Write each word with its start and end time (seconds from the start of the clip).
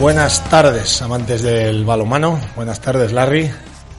Buenas 0.00 0.42
tardes, 0.48 1.02
amantes 1.02 1.42
del 1.42 1.84
balomano. 1.84 2.40
Buenas 2.56 2.80
tardes, 2.80 3.12
Larry. 3.12 3.50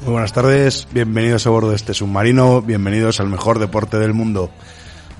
Muy 0.01 0.13
buenas 0.13 0.33
tardes, 0.33 0.87
bienvenidos 0.91 1.45
a 1.45 1.51
bordo 1.51 1.69
de 1.69 1.75
este 1.75 1.93
submarino, 1.93 2.63
bienvenidos 2.63 3.19
al 3.19 3.27
mejor 3.27 3.59
deporte 3.59 3.99
del 3.99 4.15
mundo. 4.15 4.49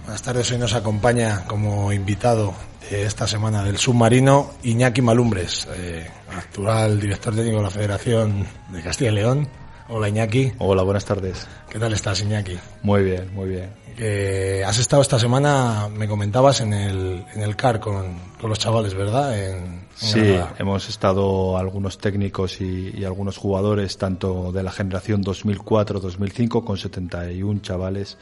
Buenas 0.06 0.24
tardes, 0.24 0.50
hoy 0.52 0.58
nos 0.58 0.74
acompaña 0.74 1.46
como 1.46 1.94
invitado 1.94 2.56
de 2.90 3.06
esta 3.06 3.28
semana 3.28 3.64
del 3.64 3.78
submarino 3.78 4.54
Iñaki 4.64 5.04
Malumbres, 5.04 5.68
eh, 5.76 6.10
actual 6.36 7.00
director 7.00 7.36
técnico 7.36 7.58
de 7.58 7.64
la 7.64 7.70
Federación 7.70 8.48
de 8.70 8.82
Castilla 8.82 9.12
y 9.12 9.14
León. 9.14 9.48
Hola 9.94 10.08
Iñaki. 10.10 10.54
Hola, 10.60 10.84
buenas 10.84 11.04
tardes. 11.06 11.48
¿Qué 11.70 11.78
tal 11.78 11.92
estás 11.94 12.22
Iñaki? 12.22 12.58
Muy 12.82 13.04
bien, 13.04 13.30
muy 13.34 13.50
bien. 13.50 13.70
Eh, 13.98 14.64
has 14.66 14.80
estado 14.80 15.02
esta 15.02 15.20
semana, 15.20 15.90
me 15.94 16.08
comentabas, 16.08 16.62
en 16.62 16.72
el, 16.74 17.26
en 17.36 17.42
el 17.42 17.56
CAR 17.58 17.82
con, 17.82 18.16
con 18.40 18.50
los 18.50 18.58
chavales, 18.58 18.94
¿verdad? 18.94 19.38
En, 19.38 19.58
en 19.64 19.82
Sí, 19.96 20.20
Granada. 20.22 20.56
hemos 20.60 20.88
estado 20.88 21.58
algunos 21.58 21.98
técnicos 21.98 22.62
y, 22.62 22.92
y 22.98 23.04
algunos 23.04 23.38
jugadores, 23.38 23.98
tanto 23.98 24.52
de 24.54 24.64
la 24.64 24.72
generación 24.72 25.24
2004-2005, 25.26 26.64
con 26.64 26.78
71 26.78 27.60
chavales 27.62 28.18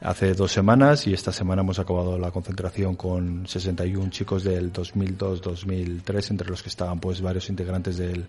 hace 0.00 0.34
dos 0.34 0.52
semanas 0.52 1.06
y 1.06 1.12
esta 1.12 1.32
semana 1.32 1.62
hemos 1.62 1.78
acabado 1.78 2.18
la 2.18 2.30
concentración 2.30 2.94
con 2.94 3.46
61 3.46 4.10
chicos 4.10 4.44
del 4.44 4.72
2002-2003, 4.72 6.30
entre 6.30 6.48
los 6.48 6.62
que 6.62 6.68
estaban 6.68 7.00
pues 7.00 7.20
varios 7.20 7.48
integrantes 7.50 7.96
del, 7.96 8.26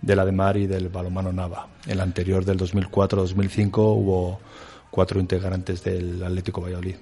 del 0.00 0.18
Ademar 0.18 0.56
y 0.56 0.66
del 0.66 0.88
Balomano 0.88 1.32
Nava. 1.32 1.68
El 1.86 2.00
anterior 2.00 2.44
del 2.44 2.58
2004-2005 2.58 3.70
hubo 3.76 4.40
cuatro 4.90 5.20
integrantes 5.20 5.82
del 5.84 6.22
Atlético 6.22 6.60
Valladolid. 6.60 6.96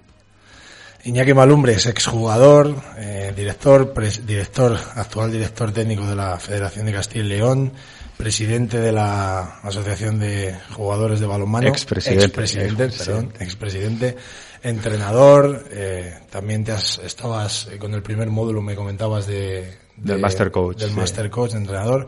Iñaki 1.04 1.32
Malumbres, 1.32 1.86
exjugador, 1.86 2.74
eh, 2.98 3.32
director, 3.34 3.94
pres- 3.94 4.20
director, 4.26 4.78
actual 4.96 5.32
director 5.32 5.72
técnico 5.72 6.06
de 6.06 6.14
la 6.14 6.38
Federación 6.38 6.84
de 6.86 6.92
Castilla 6.92 7.24
y 7.24 7.28
León, 7.28 7.72
presidente 8.18 8.78
de 8.78 8.92
la 8.92 9.60
Asociación 9.62 10.18
de 10.18 10.54
Jugadores 10.74 11.20
de 11.20 11.26
Balonmano. 11.26 11.68
Expresidente. 11.68 12.24
Expresidente, 12.26 12.84
Expresidente. 12.84 13.28
perdón, 13.32 13.42
expresidente, 13.46 14.16
entrenador, 14.62 15.64
eh, 15.70 16.18
también 16.30 16.64
te 16.64 16.72
has, 16.72 16.98
estabas 17.02 17.68
eh, 17.72 17.78
con 17.78 17.94
el 17.94 18.02
primer 18.02 18.28
módulo, 18.28 18.60
me 18.60 18.74
comentabas 18.76 19.26
de, 19.26 19.78
Del 19.96 20.16
de- 20.16 20.22
Master 20.22 20.50
Coach, 20.50 20.78
Del 20.80 20.90
sí. 20.90 20.96
Master 20.96 21.30
Coach, 21.30 21.54
entrenador. 21.54 22.06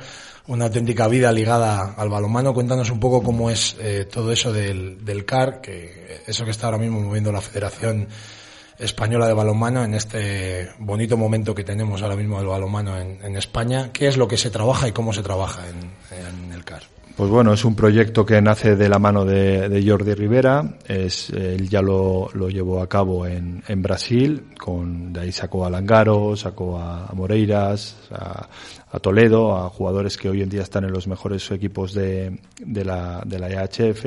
Una 0.48 0.64
auténtica 0.66 1.06
vida 1.08 1.30
ligada 1.32 1.94
al 1.96 2.08
balonmano. 2.10 2.52
Cuéntanos 2.52 2.90
un 2.90 2.98
poco 3.00 3.22
cómo 3.22 3.48
es 3.48 3.76
eh, 3.80 4.06
todo 4.10 4.32
eso 4.32 4.52
del, 4.52 5.02
del 5.04 5.24
CAR, 5.24 5.60
que 5.62 6.20
eso 6.26 6.44
que 6.44 6.50
está 6.50 6.66
ahora 6.66 6.78
mismo 6.78 7.00
moviendo 7.00 7.30
la 7.32 7.40
Federación 7.40 8.08
Española 8.78 9.26
de 9.26 9.34
Balonmano 9.34 9.84
en 9.84 9.94
este 9.94 10.68
bonito 10.78 11.16
momento 11.16 11.54
que 11.54 11.64
tenemos 11.64 12.02
ahora 12.02 12.16
mismo 12.16 12.38
del 12.38 12.48
balonmano 12.48 12.98
en, 12.98 13.36
España. 13.36 13.90
¿Qué 13.92 14.08
es 14.08 14.16
lo 14.16 14.28
que 14.28 14.36
se 14.36 14.50
trabaja 14.50 14.88
y 14.88 14.92
cómo 14.92 15.12
se 15.12 15.22
trabaja 15.22 15.62
en, 15.68 16.52
el 16.52 16.64
CAR? 16.64 16.82
Pues 17.16 17.28
bueno, 17.28 17.52
es 17.52 17.64
un 17.64 17.74
proyecto 17.74 18.24
que 18.24 18.40
nace 18.40 18.74
de 18.74 18.88
la 18.88 18.98
mano 18.98 19.24
de, 19.24 19.68
de 19.68 19.88
Jordi 19.88 20.14
Rivera. 20.14 20.78
Es, 20.86 21.28
él 21.30 21.68
ya 21.68 21.82
lo, 21.82 22.30
lo 22.32 22.48
llevó 22.48 22.80
a 22.80 22.88
cabo 22.88 23.26
en, 23.26 23.62
en 23.68 23.82
Brasil. 23.82 24.46
Con, 24.58 25.12
de 25.12 25.20
ahí 25.20 25.32
sacó 25.32 25.66
a 25.66 25.70
Langaro, 25.70 26.36
sacó 26.36 26.78
a, 26.78 27.06
a 27.06 27.12
Moreiras, 27.12 27.96
a, 28.10 28.48
a 28.92 29.00
Toledo, 29.00 29.56
a 29.56 29.70
jugadores 29.70 30.18
que 30.18 30.28
hoy 30.28 30.42
en 30.42 30.50
día 30.50 30.62
están 30.62 30.84
en 30.84 30.92
los 30.92 31.08
mejores 31.08 31.50
equipos 31.50 31.94
de, 31.94 32.38
la, 32.66 33.22
de 33.26 33.38
la 33.38 33.48
EHF. 33.48 34.06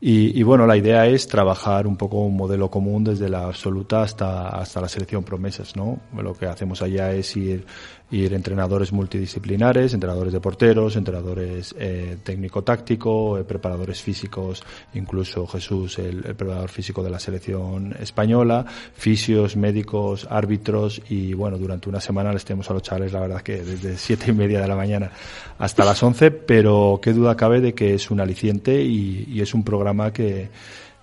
Y, 0.00 0.44
bueno, 0.44 0.64
la 0.64 0.76
idea 0.76 1.06
es 1.06 1.26
trabajar 1.26 1.84
un 1.88 1.96
poco 1.96 2.18
un 2.18 2.36
modelo 2.36 2.70
común 2.70 3.02
desde 3.02 3.28
la 3.28 3.46
absoluta 3.46 4.02
hasta, 4.02 4.48
hasta 4.50 4.80
la 4.80 4.88
selección 4.88 5.24
promesas, 5.24 5.74
¿no? 5.74 5.98
Lo 6.16 6.34
que 6.34 6.46
hacemos 6.46 6.82
allá 6.82 7.12
es 7.12 7.36
ir, 7.36 7.66
ir 8.12 8.32
entrenadores 8.32 8.92
multidisciplinares, 8.92 9.94
entrenadores 9.94 10.32
de 10.32 10.38
porteros, 10.38 10.94
entrenadores 10.94 11.74
eh, 11.80 12.16
técnico-táctico, 12.22 13.38
eh, 13.38 13.44
preparadores 13.44 14.00
físicos, 14.00 14.62
incluso 14.94 15.48
Jesús, 15.48 15.98
el, 15.98 16.24
el 16.24 16.36
preparador 16.36 16.70
físico 16.70 17.02
de 17.02 17.10
la 17.10 17.18
selección 17.18 17.96
española, 17.98 18.64
fisios, 18.94 19.56
médicos, 19.56 20.28
árbitros 20.30 21.02
y 21.08 21.34
bueno, 21.34 21.58
durante 21.58 21.88
una 21.88 22.00
semana 22.00 22.32
les 22.32 22.44
tenemos 22.44 22.70
a 22.70 22.74
los 22.74 22.82
chavales, 22.82 23.12
la 23.12 23.20
verdad 23.20 23.42
que 23.42 23.64
desde 23.64 23.96
siete 24.08 24.30
y 24.30 24.32
media 24.32 24.62
de 24.62 24.66
la 24.66 24.74
mañana 24.74 25.10
hasta 25.58 25.84
las 25.84 26.02
once, 26.02 26.30
pero 26.30 26.98
qué 27.02 27.12
duda 27.12 27.36
cabe 27.36 27.60
de 27.60 27.74
que 27.74 27.92
es 27.92 28.10
un 28.10 28.20
aliciente 28.20 28.80
y, 28.82 29.26
y 29.28 29.42
es 29.42 29.52
un 29.52 29.64
programa 29.64 30.14
que, 30.14 30.48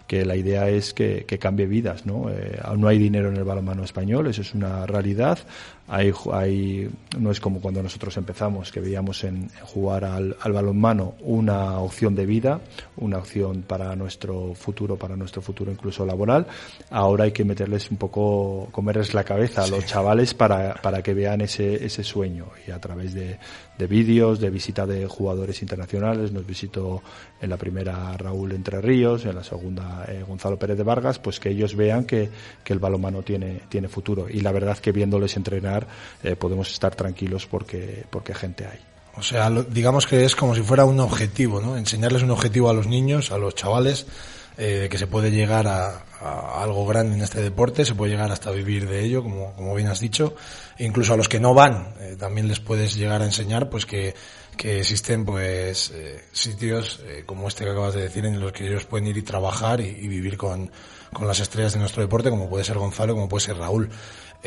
que 0.07 0.25
la 0.25 0.35
idea 0.35 0.69
es 0.69 0.91
que, 0.91 1.25
que 1.27 1.37
cambie 1.37 1.67
vidas, 1.67 2.07
¿no? 2.07 2.31
Eh, 2.31 2.59
no 2.75 2.87
hay 2.87 2.97
dinero 2.97 3.29
en 3.29 3.37
el 3.37 3.43
balonmano 3.43 3.83
español, 3.83 4.25
eso 4.25 4.41
es 4.41 4.55
una 4.55 4.87
realidad. 4.87 5.37
Hay, 5.87 6.11
hay, 6.33 6.89
no 7.19 7.29
es 7.29 7.39
como 7.39 7.61
cuando 7.61 7.83
nosotros 7.83 8.17
empezamos, 8.17 8.71
que 8.71 8.79
veíamos 8.79 9.23
en, 9.23 9.35
en 9.35 9.65
jugar 9.65 10.03
al, 10.03 10.35
al 10.41 10.51
balonmano 10.51 11.13
una 11.21 11.79
opción 11.79 12.15
de 12.15 12.25
vida, 12.25 12.59
una 12.97 13.19
opción 13.19 13.61
para 13.61 13.95
nuestro 13.95 14.55
futuro, 14.55 14.97
para 14.97 15.15
nuestro 15.15 15.43
futuro 15.43 15.71
incluso 15.71 16.03
laboral. 16.03 16.47
Ahora 16.89 17.25
hay 17.25 17.31
que 17.31 17.45
meterles 17.45 17.91
un 17.91 17.97
poco, 17.97 18.67
comerles 18.71 19.13
la 19.13 19.23
cabeza 19.23 19.63
a 19.63 19.67
los 19.67 19.85
chavales 19.85 20.33
para, 20.33 20.73
para 20.81 21.03
que 21.03 21.13
vean 21.13 21.41
ese, 21.41 21.85
ese 21.85 22.03
sueño 22.03 22.47
y 22.67 22.71
a 22.71 22.79
través 22.79 23.13
de, 23.13 23.37
de 23.77 23.87
vídeos, 23.87 24.39
de 24.39 24.49
visita 24.49 24.87
de 24.87 25.05
jugadores 25.05 25.61
internacionales, 25.61 26.31
nos 26.31 26.47
visitó 26.47 27.03
en 27.39 27.49
la 27.51 27.57
primera 27.57 28.17
Raúl 28.17 28.53
Entre 28.53 28.81
Ríos, 28.81 29.25
en 29.25 29.35
la 29.35 29.43
segunda 29.43 30.05
eh, 30.07 30.23
Gonzalo 30.27 30.57
Pérez 30.57 30.77
de 30.77 30.83
Vargas, 30.83 31.19
pues 31.19 31.39
que 31.39 31.49
ellos 31.49 31.75
vean 31.75 32.05
que, 32.05 32.29
que 32.63 32.73
el 32.73 32.79
balonmano 32.79 33.21
tiene, 33.21 33.61
tiene 33.69 33.87
futuro. 33.87 34.27
Y 34.29 34.39
la 34.39 34.51
verdad 34.51 34.79
que 34.79 34.91
viéndoles 34.91 35.37
entrenar 35.37 35.74
eh, 36.23 36.35
podemos 36.35 36.71
estar 36.71 36.93
tranquilos 36.95 37.45
porque, 37.47 38.05
porque 38.09 38.33
gente 38.33 38.65
hay. 38.65 38.79
O 39.17 39.23
sea, 39.23 39.49
lo- 39.49 39.63
digamos 39.63 40.07
que 40.07 40.25
es 40.25 40.35
como 40.35 40.55
si 40.55 40.61
fuera 40.61 40.85
un 40.85 40.99
objetivo, 40.99 41.61
¿no? 41.61 41.77
Enseñarles 41.77 42.21
un 42.23 42.31
objetivo 42.31 42.69
a 42.69 42.73
los 42.73 42.87
niños, 42.87 43.31
a 43.31 43.37
los 43.37 43.55
chavales, 43.55 44.05
eh, 44.57 44.87
que 44.89 44.97
se 44.97 45.07
puede 45.07 45.31
llegar 45.31 45.67
a, 45.67 46.03
a 46.21 46.63
algo 46.63 46.85
grande 46.85 47.15
en 47.15 47.21
este 47.21 47.41
deporte, 47.41 47.85
se 47.85 47.95
puede 47.95 48.11
llegar 48.11 48.31
hasta 48.31 48.51
vivir 48.51 48.87
de 48.89 49.03
ello, 49.05 49.23
como, 49.23 49.53
como 49.55 49.73
bien 49.75 49.87
has 49.87 49.99
dicho. 49.99 50.35
E 50.77 50.85
incluso 50.85 51.13
a 51.13 51.17
los 51.17 51.27
que 51.29 51.39
no 51.39 51.53
van, 51.53 51.93
eh, 51.99 52.15
también 52.19 52.47
les 52.47 52.59
puedes 52.59 52.95
llegar 52.95 53.21
a 53.21 53.25
enseñar, 53.25 53.69
pues 53.69 53.85
que, 53.85 54.15
que 54.57 54.79
existen, 54.79 55.23
pues, 55.25 55.91
eh, 55.93 56.21
sitios 56.33 56.99
eh, 57.05 57.23
como 57.25 57.47
este 57.47 57.63
que 57.65 57.71
acabas 57.71 57.93
de 57.95 58.01
decir, 58.03 58.25
en 58.25 58.39
los 58.39 58.51
que 58.53 58.67
ellos 58.67 58.85
pueden 58.85 59.07
ir 59.07 59.17
y 59.17 59.21
trabajar 59.23 59.79
y, 59.81 59.85
y 59.87 60.07
vivir 60.07 60.37
con, 60.37 60.71
con 61.13 61.25
las 61.27 61.39
estrellas 61.41 61.73
de 61.73 61.79
nuestro 61.79 62.01
deporte, 62.01 62.29
como 62.29 62.49
puede 62.49 62.63
ser 62.65 62.77
Gonzalo, 62.77 63.13
como 63.13 63.27
puede 63.29 63.45
ser 63.45 63.57
Raúl. 63.57 63.89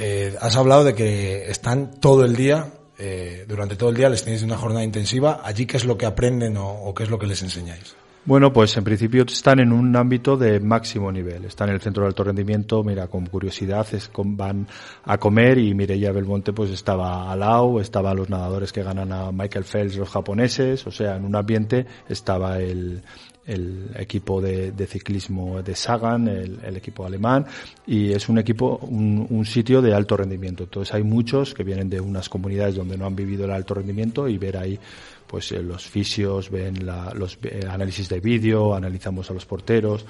Eh, 0.01 0.37
has 0.41 0.57
hablado 0.57 0.85
de 0.85 0.95
que 0.95 1.51
están 1.51 1.91
todo 2.01 2.25
el 2.25 2.37
día 2.37 2.73
eh, 2.99 3.45
durante 3.49 3.75
todo 3.75 3.91
el 3.91 3.97
día 3.97 4.09
les 4.09 4.23
tenéis 4.23 4.43
una 4.43 4.57
jornada 4.57 4.85
intensiva. 4.85 5.41
¿Allí 5.45 5.67
qué 5.67 5.77
es 5.77 5.85
lo 5.85 5.99
que 5.99 6.07
aprenden 6.07 6.57
o, 6.57 6.69
o 6.69 6.95
qué 6.95 7.03
es 7.03 7.11
lo 7.11 7.19
que 7.19 7.27
les 7.27 7.43
enseñáis? 7.43 7.97
Bueno, 8.25 8.53
pues 8.53 8.77
en 8.77 8.85
principio 8.85 9.25
están 9.27 9.59
en 9.59 9.73
un 9.73 9.97
ámbito 9.97 10.37
de 10.37 10.61
máximo 10.61 11.11
nivel. 11.11 11.47
Están 11.47 11.71
en 11.71 11.77
el 11.77 11.81
centro 11.81 12.03
de 12.03 12.09
alto 12.09 12.25
rendimiento, 12.25 12.85
mira, 12.85 13.07
con 13.07 13.25
curiosidad 13.27 13.87
es, 13.93 14.11
van 14.15 14.67
a 15.05 15.17
comer 15.17 15.57
y 15.59 15.73
Mireia 15.75 16.13
Belmonte 16.13 16.53
pues 16.53 16.71
estaba 16.71 17.33
al 17.33 17.41
lado, 17.41 17.81
estaban 17.81 18.17
los 18.17 18.29
nadadores 18.29 18.71
que 18.71 18.83
ganan 18.83 19.13
a 19.13 19.33
Michael 19.33 19.65
Phelps, 19.65 19.97
los 19.97 20.11
japoneses, 20.11 20.87
o 20.87 20.91
sea, 20.91 21.17
en 21.17 21.25
un 21.25 21.37
ambiente 21.37 21.87
estaba 22.07 22.59
el, 22.59 23.03
el 23.49 23.91
equipo 23.97 24.43
de, 24.43 24.87
ciclismo 24.87 25.63
de 25.63 25.75
Sagan, 25.75 26.29
el, 26.29 26.77
equipo 26.77 27.07
alemán, 27.07 27.47
y 27.87 28.13
es 28.13 28.29
un 28.29 28.39
equipo, 28.39 28.79
un, 28.83 29.27
un, 29.31 29.47
sitio 29.47 29.81
de 29.81 29.95
alto 29.95 30.19
rendimiento. 30.19 30.65
Entonces 30.65 30.95
hay 30.95 31.03
muchos 31.03 31.55
que 31.55 31.65
vienen 31.65 31.89
de 31.89 31.99
unas 31.99 32.29
comunidades 32.29 32.75
donde 32.75 32.99
no 32.99 33.07
han 33.07 33.17
vivido 33.17 33.47
el 33.47 33.53
alto 33.53 33.73
rendimiento 33.73 34.29
y 34.29 34.37
ver 34.37 34.59
ahí 34.59 34.79
pues 35.29 35.53
eh, 35.53 35.63
los 35.63 35.87
fisios 35.87 36.51
ven 36.51 36.87
los 37.15 37.39
eh, 37.43 37.61
análisis 37.69 38.09
de 38.09 38.21
vídeo, 38.21 38.75
analizamos 38.75 39.31
a 39.31 39.35
los 39.35 39.47
porteros, 39.47 40.07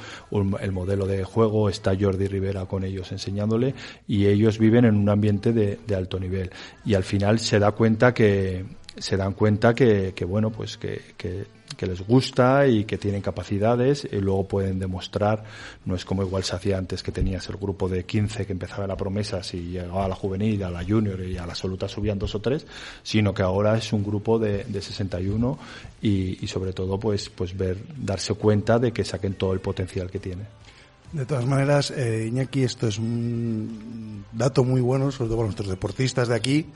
el 0.61 0.73
modelo 0.73 1.07
de 1.07 1.25
juego, 1.25 1.69
está 1.69 1.97
Jordi 1.99 2.29
Rivera 2.29 2.67
con 2.67 2.85
ellos 2.85 3.13
enseñándole 3.13 3.75
y 4.07 4.27
ellos 4.27 4.59
viven 4.59 4.85
en 4.85 4.97
un 4.97 5.09
ambiente 5.09 5.53
de, 5.53 5.79
de 5.87 5.95
alto 5.95 6.19
nivel. 6.19 6.51
Y 6.85 6.95
al 6.95 7.05
final 7.05 7.39
se 7.39 7.59
da 7.59 7.73
cuenta 7.73 8.15
que 8.15 8.65
se 8.99 9.17
dan 9.17 9.33
cuenta 9.33 9.75
que, 9.75 10.13
que 10.15 10.25
bueno 10.25 10.51
pues 10.51 10.77
que, 10.77 11.01
que 11.77 11.87
les 11.87 12.07
gusta 12.07 12.67
y 12.67 12.85
que 12.85 12.99
tienen 12.99 13.21
capacidades 13.21 14.07
y 14.11 14.17
luego 14.17 14.49
pueden 14.49 14.79
demostrar, 14.79 15.45
no 15.85 15.95
es 15.95 16.05
como 16.05 16.23
igual 16.23 16.45
se 16.45 16.57
hacía 16.57 16.79
antes 16.79 17.03
que 17.03 17.13
tenías 17.13 17.49
el 17.49 17.57
grupo 17.57 17.89
de 17.89 18.05
15 18.05 18.47
que 18.47 18.53
empezaba 18.53 18.87
la 18.87 18.97
promesa, 18.97 19.43
si 19.43 19.71
llegaba 19.71 20.05
a 20.05 20.09
la 20.09 20.15
juvenil, 20.15 20.63
a 20.65 20.71
la 20.71 20.85
junior 20.85 21.21
y 21.21 21.37
a 21.37 21.47
la 21.47 21.53
absoluta 21.53 21.89
subían 21.89 22.19
dos 22.19 22.35
o 22.35 22.41
tres, 22.41 22.67
sino 23.03 23.35
que 23.35 23.43
ahora 23.43 23.77
es 23.77 23.93
un 23.93 24.03
grupo 24.03 24.39
de, 24.39 24.65
de 24.65 24.83
61 24.83 25.59
y, 26.03 26.45
y 26.45 26.49
sobre 26.49 26.73
todo 26.73 26.99
pues, 26.99 27.29
pues 27.29 27.57
ver, 27.57 27.79
darse 27.97 28.35
cuenta 28.35 28.79
de 28.79 28.93
que 28.93 29.05
saquen 29.05 29.35
todo 29.35 29.53
el 29.53 29.61
potencial 29.61 30.11
que 30.11 30.19
tiene. 30.19 30.45
De 31.13 31.25
todas 31.25 31.47
maneras, 31.47 31.91
eh, 31.91 32.27
Iñaki, 32.29 32.65
esto 32.65 32.87
es 32.87 32.99
un 32.99 34.25
dato 34.33 34.63
muy 34.63 34.83
bueno, 34.83 35.11
sobre 35.11 35.29
todo 35.29 35.39
para 35.39 35.47
nuestros 35.47 35.69
deportistas 35.71 36.29
de 36.29 36.35
aquí, 36.35 36.67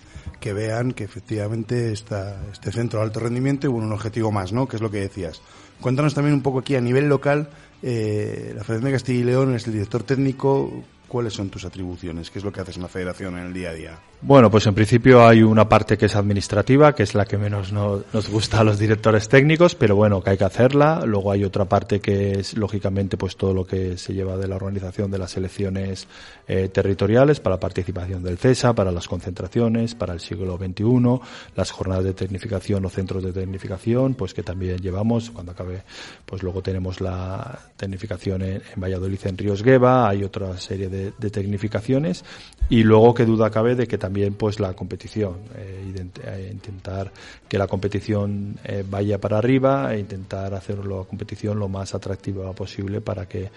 que 0.40 0.54
vean 0.54 0.92
que 0.92 1.04
efectivamente 1.04 1.92
está 1.92 2.40
este 2.50 2.72
centro 2.72 3.00
de 3.00 3.06
alto 3.06 3.20
rendimiento 3.20 3.66
y 3.66 3.70
un 3.70 3.92
objetivo 3.92 4.32
más, 4.32 4.52
¿no? 4.52 4.66
Que 4.66 4.76
es 4.76 4.82
lo 4.82 4.90
que 4.90 5.00
decías. 5.00 5.42
Cuéntanos 5.82 6.14
también 6.14 6.34
un 6.34 6.42
poco 6.42 6.60
aquí 6.60 6.76
a 6.76 6.80
nivel 6.80 7.10
local, 7.10 7.50
eh, 7.82 8.54
la 8.56 8.64
Federación 8.64 8.84
de 8.84 8.92
Castilla 8.92 9.20
y 9.20 9.24
León 9.24 9.54
es 9.54 9.66
el 9.66 9.74
director 9.74 10.02
técnico, 10.02 10.82
¿Cuáles 11.12 11.34
son 11.34 11.50
tus 11.50 11.66
atribuciones? 11.66 12.30
¿Qué 12.30 12.38
es 12.38 12.44
lo 12.46 12.50
que 12.50 12.62
haces 12.62 12.76
en 12.76 12.82
la 12.82 12.88
federación 12.88 13.36
en 13.36 13.44
el 13.44 13.52
día 13.52 13.68
a 13.68 13.74
día? 13.74 13.98
Bueno, 14.22 14.50
pues 14.50 14.66
en 14.66 14.74
principio 14.74 15.26
hay 15.26 15.42
una 15.42 15.68
parte 15.68 15.98
que 15.98 16.06
es 16.06 16.16
administrativa, 16.16 16.94
que 16.94 17.02
es 17.02 17.14
la 17.14 17.26
que 17.26 17.36
menos 17.36 17.70
nos 17.70 18.30
gusta 18.30 18.60
a 18.60 18.64
los 18.64 18.78
directores 18.78 19.28
técnicos, 19.28 19.74
pero 19.74 19.94
bueno, 19.94 20.22
que 20.22 20.30
hay 20.30 20.38
que 20.38 20.44
hacerla. 20.44 21.02
Luego 21.04 21.30
hay 21.30 21.44
otra 21.44 21.66
parte 21.66 22.00
que 22.00 22.38
es, 22.38 22.56
lógicamente, 22.56 23.18
pues 23.18 23.36
todo 23.36 23.52
lo 23.52 23.66
que 23.66 23.98
se 23.98 24.14
lleva 24.14 24.38
de 24.38 24.48
la 24.48 24.56
organización 24.56 25.10
de 25.10 25.18
las 25.18 25.36
elecciones 25.36 26.06
eh, 26.48 26.70
territoriales 26.70 27.40
para 27.40 27.56
la 27.56 27.60
participación 27.60 28.22
del 28.22 28.38
CESA, 28.38 28.72
para 28.72 28.90
las 28.90 29.06
concentraciones, 29.06 29.94
para 29.94 30.14
el 30.14 30.20
siglo 30.20 30.56
XXI, 30.56 31.20
las 31.56 31.72
jornadas 31.72 32.04
de 32.04 32.14
tecnificación 32.14 32.86
o 32.86 32.88
centros 32.88 33.22
de 33.22 33.32
tecnificación, 33.32 34.14
pues 34.14 34.32
que 34.32 34.42
también 34.42 34.78
llevamos. 34.78 35.30
Cuando 35.30 35.52
acabe, 35.52 35.82
pues 36.24 36.42
luego 36.42 36.62
tenemos 36.62 37.02
la 37.02 37.58
tecnificación 37.76 38.40
en, 38.40 38.62
en 38.74 38.80
Valladolid, 38.82 39.18
en 39.24 39.36
Ríos 39.36 39.62
Gueva, 39.62 40.08
hay 40.08 40.24
otra 40.24 40.56
serie 40.56 40.88
de 40.88 41.01
de, 41.10 41.30
tecnificaciones 41.30 42.24
y 42.68 42.82
luego 42.82 43.14
que 43.14 43.24
duda 43.24 43.50
cabe 43.50 43.74
de 43.74 43.86
que 43.86 43.98
también 43.98 44.34
pues 44.34 44.60
la 44.60 44.74
competición 44.74 45.40
eh, 45.56 46.10
eh, 46.24 46.50
intentar 46.52 47.12
que 47.48 47.58
la 47.58 47.66
competición 47.66 48.58
eh, 48.64 48.84
vaya 48.88 49.20
para 49.20 49.38
arriba 49.38 49.94
e 49.94 49.98
intentar 49.98 50.54
hacer 50.54 50.84
la 50.84 51.04
competición 51.04 51.58
lo 51.58 51.68
más 51.68 51.94
atractiva 51.94 52.52
posible 52.52 53.00
para 53.00 53.26
que 53.26 53.50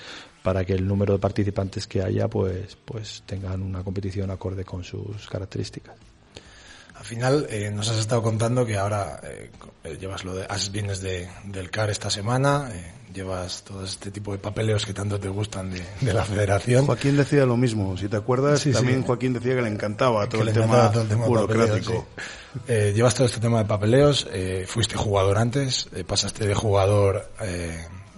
para 0.43 0.63
que 0.63 0.73
el 0.73 0.87
número 0.87 1.13
de 1.13 1.19
participantes 1.19 1.87
que 1.87 2.01
haya 2.01 2.27
pues 2.27 2.77
pues 2.85 3.23
tengan 3.25 3.61
una 3.61 3.83
competición 3.83 4.31
acorde 4.31 4.63
con 4.63 4.83
sus 4.83 5.27
características 5.27 6.14
al 6.97 7.05
final 7.05 7.47
nos 7.73 7.89
has 7.89 7.97
estado 7.97 8.21
contando 8.23 8.65
que 8.65 8.77
ahora 8.77 9.21
llevas 9.99 10.23
lo 10.23 10.33
de 10.33 10.47
vienes 10.71 11.01
de, 11.01 11.29
del 11.45 11.69
CAR 11.69 11.89
esta 11.89 12.09
semana 12.09 12.71
llevas 13.15 13.63
todo 13.63 13.83
este 13.83 14.11
tipo 14.11 14.33
de 14.33 14.37
papeleos 14.37 14.85
que 14.85 14.93
tanto 14.93 15.19
te 15.19 15.29
gustan 15.29 15.71
de, 15.71 16.13
la 16.13 16.25
federación. 16.25 16.85
Joaquín 16.85 17.15
decía 17.15 17.45
lo 17.45 17.55
mismo, 17.55 17.97
si 17.97 18.09
te 18.09 18.17
acuerdas, 18.17 18.63
también 18.73 19.03
Joaquín 19.03 19.33
decía 19.33 19.55
que 19.55 19.61
le 19.61 19.69
encantaba 19.69 20.27
todo, 20.27 20.43
el 20.43 20.53
tema, 20.53 20.91
burocrático. 21.25 22.05
Eh, 22.67 22.93
llevas 22.95 23.15
todo 23.15 23.25
este 23.25 23.39
tema 23.39 23.59
de 23.59 23.65
papeleos, 23.65 24.27
eh, 24.31 24.65
fuiste 24.67 24.95
jugador 24.95 25.37
antes, 25.37 25.87
eh, 25.95 26.03
pasaste 26.03 26.45
de 26.45 26.53
jugador 26.53 27.29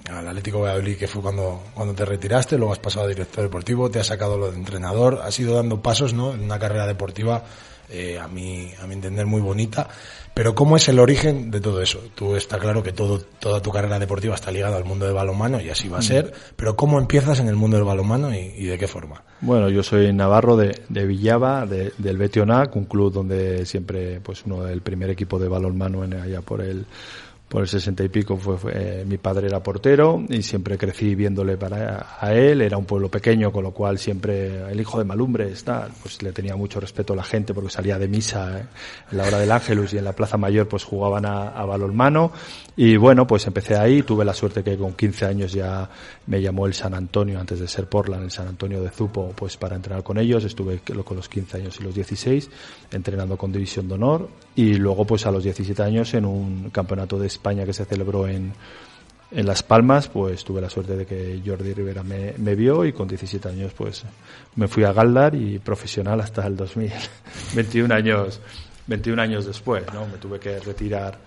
al 0.09 0.27
Atlético 0.27 0.61
Valladolid, 0.61 0.97
que 0.97 1.07
fue 1.07 1.21
cuando, 1.21 1.63
cuando 1.73 1.93
te 1.93 2.05
retiraste, 2.05 2.57
luego 2.57 2.73
has 2.73 2.79
pasado 2.79 3.05
a 3.05 3.09
director 3.09 3.43
deportivo, 3.43 3.91
te 3.91 3.99
has 3.99 4.07
sacado 4.07 4.37
lo 4.37 4.51
de 4.51 4.57
entrenador, 4.57 5.21
has 5.23 5.39
ido 5.39 5.55
dando 5.55 5.81
pasos 5.81 6.13
¿no? 6.13 6.33
en 6.33 6.43
una 6.43 6.57
carrera 6.59 6.87
deportiva 6.87 7.43
eh, 7.89 8.19
a, 8.19 8.27
mi, 8.27 8.71
a 8.81 8.87
mi 8.87 8.95
entender 8.95 9.25
muy 9.25 9.41
bonita. 9.41 9.87
Pero 10.33 10.53
¿cómo 10.53 10.75
es 10.75 10.87
el 10.87 10.99
origen 10.99 11.49
de 11.49 11.59
todo 11.59 11.81
eso? 11.81 11.99
Tú 12.13 12.35
está 12.35 12.59
claro 12.59 12.83
que 12.83 12.91
todo, 12.91 13.19
toda 13.19 13.59
tu 13.59 13.71
carrera 13.71 13.97
deportiva 13.97 14.35
está 14.35 14.51
ligada 14.51 14.77
al 14.77 14.85
mundo 14.85 15.05
del 15.05 15.15
balonmano 15.15 15.59
y 15.59 15.69
así 15.69 15.87
va 15.87 15.97
a 15.97 16.01
mm. 16.01 16.03
ser, 16.03 16.33
pero 16.55 16.75
¿cómo 16.75 16.99
empiezas 16.99 17.39
en 17.39 17.47
el 17.47 17.55
mundo 17.55 17.77
del 17.77 17.85
balonmano 17.85 18.31
y, 18.31 18.65
de 18.65 18.77
qué 18.77 18.87
forma? 18.87 19.23
Bueno, 19.41 19.69
yo 19.69 19.81
soy 19.81 20.13
navarro 20.13 20.55
de, 20.55 20.79
de 20.89 21.05
Villaba, 21.07 21.65
del 21.65 22.17
Betionac, 22.17 22.75
un 22.75 22.85
club 22.85 23.11
donde 23.11 23.65
siempre, 23.65 24.19
pues 24.21 24.43
uno 24.45 24.63
del 24.63 24.81
primer 24.81 25.09
equipo 25.09 25.39
de 25.39 25.47
balonmano 25.47 26.03
en, 26.03 26.13
allá 26.13 26.41
por 26.41 26.61
el 26.61 26.85
por 27.47 27.61
el 27.61 27.67
sesenta 27.67 28.03
y 28.03 28.09
pico 28.09 28.35
fue, 28.35 28.57
eh, 28.73 29.05
mi 29.07 29.17
padre 29.17 29.47
era 29.47 29.63
portero 29.63 30.21
y 30.27 30.41
siempre 30.41 30.77
crecí 30.77 31.15
viéndole 31.15 31.55
para 31.55 32.17
a 32.19 32.33
él. 32.33 32.61
Era 32.61 32.77
un 32.77 32.83
pueblo 32.83 33.09
pequeño 33.09 33.53
con 33.53 33.63
lo 33.63 33.71
cual 33.71 33.97
siempre 33.97 34.69
el 34.69 34.79
hijo 34.79 34.99
de 34.99 35.05
Malumbre 35.05 35.49
está 35.49 35.87
pues 36.01 36.21
le 36.21 36.33
tenía 36.33 36.57
mucho 36.57 36.81
respeto 36.81 37.13
a 37.13 37.15
la 37.15 37.23
gente 37.23 37.53
porque 37.53 37.69
salía 37.69 37.97
de 37.97 38.09
misa 38.09 38.59
eh, 38.59 38.65
en 39.11 39.17
la 39.17 39.25
hora 39.27 39.39
del 39.39 39.51
Ángelus 39.51 39.93
y 39.93 39.97
en 39.97 40.03
la 40.03 40.11
Plaza 40.11 40.35
Mayor 40.35 40.67
pues 40.67 40.83
jugaban 40.83 41.25
a, 41.25 41.49
a 41.49 41.65
balonmano. 41.65 42.33
Y 42.75 42.97
bueno 42.97 43.25
pues 43.25 43.47
empecé 43.47 43.77
ahí. 43.77 44.03
Tuve 44.03 44.25
la 44.25 44.33
suerte 44.33 44.61
que 44.61 44.77
con 44.77 44.93
15 44.93 45.25
años 45.25 45.53
ya 45.53 45.89
me 46.25 46.41
llamó 46.41 46.67
el 46.67 46.73
San 46.73 46.93
Antonio 46.93 47.39
antes 47.39 47.61
de 47.61 47.67
ser 47.69 47.87
Portland 47.87 48.23
el 48.23 48.31
San 48.31 48.49
Antonio 48.49 48.81
de 48.81 48.89
Zupo 48.89 49.31
pues 49.33 49.55
para 49.55 49.77
entrenar 49.77 50.03
con 50.03 50.17
ellos. 50.17 50.43
Estuve 50.43 50.79
con 50.79 51.15
los 51.15 51.29
15 51.29 51.57
años 51.57 51.77
y 51.79 51.83
los 51.83 51.95
16 51.95 52.49
entrenando 52.91 53.37
con 53.37 53.53
División 53.53 53.87
de 53.87 53.93
Honor. 53.93 54.29
Y 54.55 54.73
luego 54.73 55.05
pues 55.05 55.25
a 55.25 55.31
los 55.31 55.43
17 55.45 55.81
años 55.81 56.13
en 56.13 56.25
un 56.25 56.71
campeonato 56.71 57.17
de 57.17 57.36
España 57.37 57.65
que 57.65 57.73
se 57.73 57.85
celebró 57.85 58.27
en, 58.27 58.53
en 59.31 59.45
Las 59.45 59.63
Palmas, 59.63 60.07
pues 60.07 60.43
tuve 60.43 60.61
la 60.61 60.69
suerte 60.69 60.95
de 60.95 61.05
que 61.05 61.41
Jordi 61.45 61.73
Rivera 61.73 62.03
me, 62.03 62.55
vio 62.55 62.85
y 62.85 62.93
con 62.93 63.07
17 63.07 63.49
años 63.49 63.73
pues 63.77 64.03
me 64.55 64.67
fui 64.67 64.83
a 64.83 64.93
Galdar 64.93 65.35
y 65.35 65.59
profesional 65.59 66.19
hasta 66.21 66.45
el 66.47 66.55
2000, 66.55 66.91
21 67.55 67.93
años, 67.93 68.39
21 68.87 69.21
años 69.21 69.45
después, 69.45 69.83
¿no? 69.93 70.07
Me 70.07 70.17
tuve 70.17 70.39
que 70.39 70.59
retirar 70.59 71.19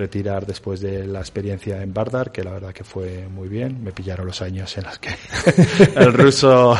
retirar 0.00 0.46
después 0.46 0.80
de 0.80 1.06
la 1.06 1.20
experiencia 1.20 1.82
en 1.82 1.92
Bardar, 1.92 2.32
que 2.32 2.42
la 2.42 2.52
verdad 2.52 2.72
que 2.72 2.84
fue 2.84 3.28
muy 3.28 3.48
bien. 3.48 3.84
Me 3.84 3.92
pillaron 3.92 4.26
los 4.26 4.40
años 4.42 4.76
en 4.78 4.84
los 4.84 4.98
que 4.98 5.10
el 5.96 6.12
ruso 6.12 6.76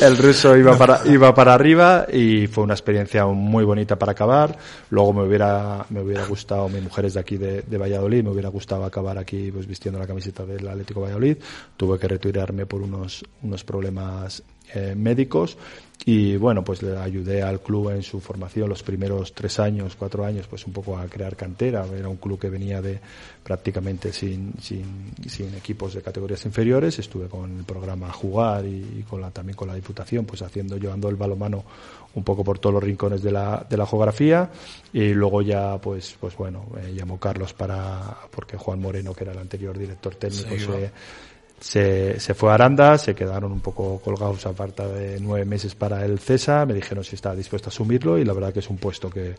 el 0.00 0.16
ruso 0.16 0.56
iba 0.56 0.78
para, 0.78 1.00
iba 1.06 1.34
para 1.34 1.52
arriba 1.52 2.06
y 2.10 2.46
fue 2.46 2.64
una 2.64 2.74
experiencia 2.74 3.26
muy 3.26 3.64
bonita 3.64 3.98
para 3.98 4.12
acabar. 4.12 4.56
Luego 4.90 5.12
me 5.12 5.22
hubiera, 5.24 5.84
me 5.90 6.00
hubiera 6.00 6.24
gustado, 6.24 6.68
mi 6.68 6.80
mujer 6.80 7.06
es 7.06 7.14
de 7.14 7.20
aquí 7.20 7.36
de, 7.36 7.62
de 7.62 7.78
Valladolid, 7.78 8.22
me 8.22 8.30
hubiera 8.30 8.48
gustado 8.48 8.84
acabar 8.84 9.18
aquí 9.18 9.50
pues 9.50 9.66
vistiendo 9.66 9.98
la 9.98 10.06
camiseta 10.06 10.46
del 10.46 10.66
Atlético 10.68 11.02
Valladolid. 11.02 11.38
Tuve 11.76 11.98
que 11.98 12.08
retirarme 12.08 12.66
por 12.66 12.82
unos, 12.82 13.24
unos 13.42 13.64
problemas 13.64 14.42
eh, 14.74 14.94
médicos 14.96 15.56
y 16.06 16.36
bueno, 16.36 16.64
pues 16.64 16.82
le 16.82 16.96
ayudé 16.96 17.42
al 17.42 17.60
club 17.60 17.90
en 17.90 18.02
su 18.02 18.20
formación 18.20 18.70
los 18.70 18.82
primeros 18.82 19.34
tres 19.34 19.60
años, 19.60 19.96
cuatro 19.96 20.24
años, 20.24 20.46
pues 20.48 20.66
un 20.66 20.72
poco 20.72 20.96
a 20.96 21.04
crear 21.06 21.36
cantera. 21.36 21.84
Era 21.94 22.08
un 22.08 22.16
club 22.16 22.38
que 22.38 22.48
venía 22.48 22.80
de 22.80 22.98
prácticamente 23.42 24.10
sin, 24.12 24.54
sin, 24.60 25.12
sin 25.26 25.54
equipos 25.54 25.92
de 25.92 26.00
categorías 26.00 26.42
inferiores. 26.46 26.98
Estuve 26.98 27.28
con 27.28 27.58
el 27.58 27.64
programa 27.64 28.10
Jugar 28.12 28.64
y, 28.64 29.04
con 29.08 29.20
la, 29.20 29.30
también 29.30 29.56
con 29.56 29.68
la 29.68 29.74
Diputación, 29.74 30.24
pues 30.24 30.40
haciendo, 30.40 30.78
llevando 30.78 31.10
el 31.10 31.16
balomano 31.16 31.64
un 32.14 32.24
poco 32.24 32.42
por 32.42 32.58
todos 32.58 32.74
los 32.74 32.82
rincones 32.82 33.22
de 33.22 33.32
la, 33.32 33.66
de 33.68 33.76
la 33.76 33.86
geografía. 33.86 34.50
Y 34.94 35.12
luego 35.12 35.42
ya, 35.42 35.76
pues, 35.78 36.16
pues 36.18 36.34
bueno, 36.34 36.64
llamó 36.94 37.20
Carlos 37.20 37.52
para, 37.52 38.16
porque 38.30 38.56
Juan 38.56 38.80
Moreno, 38.80 39.12
que 39.12 39.24
era 39.24 39.32
el 39.32 39.38
anterior 39.38 39.78
director 39.78 40.14
técnico, 40.14 40.56
se, 40.56 40.90
se, 41.60 42.18
se, 42.18 42.34
fue 42.34 42.50
a 42.50 42.54
Aranda, 42.54 42.96
se 42.98 43.14
quedaron 43.14 43.52
un 43.52 43.60
poco 43.60 44.00
colgados 44.00 44.46
a 44.46 44.54
falta 44.54 44.88
de 44.88 45.20
nueve 45.20 45.44
meses 45.44 45.74
para 45.74 46.04
el 46.04 46.18
CESA, 46.18 46.64
me 46.66 46.74
dijeron 46.74 47.04
si 47.04 47.14
estaba 47.14 47.36
dispuesto 47.36 47.68
a 47.68 47.70
asumirlo 47.70 48.18
y 48.18 48.24
la 48.24 48.32
verdad 48.32 48.52
que 48.52 48.60
es 48.60 48.70
un 48.70 48.78
puesto 48.78 49.10
que, 49.10 49.34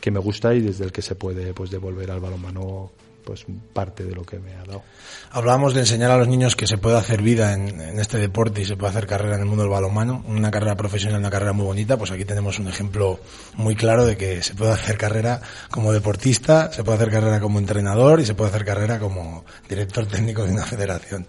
que 0.00 0.10
me 0.10 0.18
gusta 0.18 0.54
y 0.54 0.60
desde 0.60 0.84
el 0.84 0.92
que 0.92 1.02
se 1.02 1.14
puede 1.14 1.52
pues 1.52 1.70
devolver 1.70 2.10
al 2.10 2.20
balonmano 2.20 2.90
pues 3.26 3.44
parte 3.72 4.04
de 4.04 4.14
lo 4.14 4.22
que 4.22 4.38
me 4.38 4.54
ha 4.54 4.64
dado. 4.64 4.84
Hablábamos 5.32 5.74
de 5.74 5.80
enseñar 5.80 6.12
a 6.12 6.16
los 6.16 6.28
niños 6.28 6.54
que 6.54 6.68
se 6.68 6.78
puede 6.78 6.96
hacer 6.96 7.20
vida 7.20 7.52
en, 7.52 7.80
en, 7.80 7.98
este 7.98 8.18
deporte 8.18 8.62
y 8.62 8.64
se 8.64 8.76
puede 8.76 8.90
hacer 8.90 9.06
carrera 9.06 9.34
en 9.34 9.40
el 9.40 9.46
mundo 9.46 9.64
del 9.64 9.72
balonmano, 9.72 10.24
una 10.28 10.50
carrera 10.52 10.76
profesional, 10.76 11.18
una 11.18 11.30
carrera 11.30 11.52
muy 11.52 11.66
bonita, 11.66 11.96
pues 11.98 12.12
aquí 12.12 12.24
tenemos 12.24 12.60
un 12.60 12.68
ejemplo 12.68 13.18
muy 13.54 13.74
claro 13.74 14.06
de 14.06 14.16
que 14.16 14.42
se 14.44 14.54
puede 14.54 14.70
hacer 14.70 14.96
carrera 14.96 15.42
como 15.72 15.92
deportista, 15.92 16.72
se 16.72 16.84
puede 16.84 16.98
hacer 16.98 17.10
carrera 17.10 17.40
como 17.40 17.58
entrenador 17.58 18.20
y 18.20 18.26
se 18.26 18.34
puede 18.34 18.50
hacer 18.50 18.64
carrera 18.64 19.00
como 19.00 19.44
director 19.68 20.06
técnico 20.06 20.44
de 20.44 20.52
una 20.52 20.64
federación. 20.64 21.26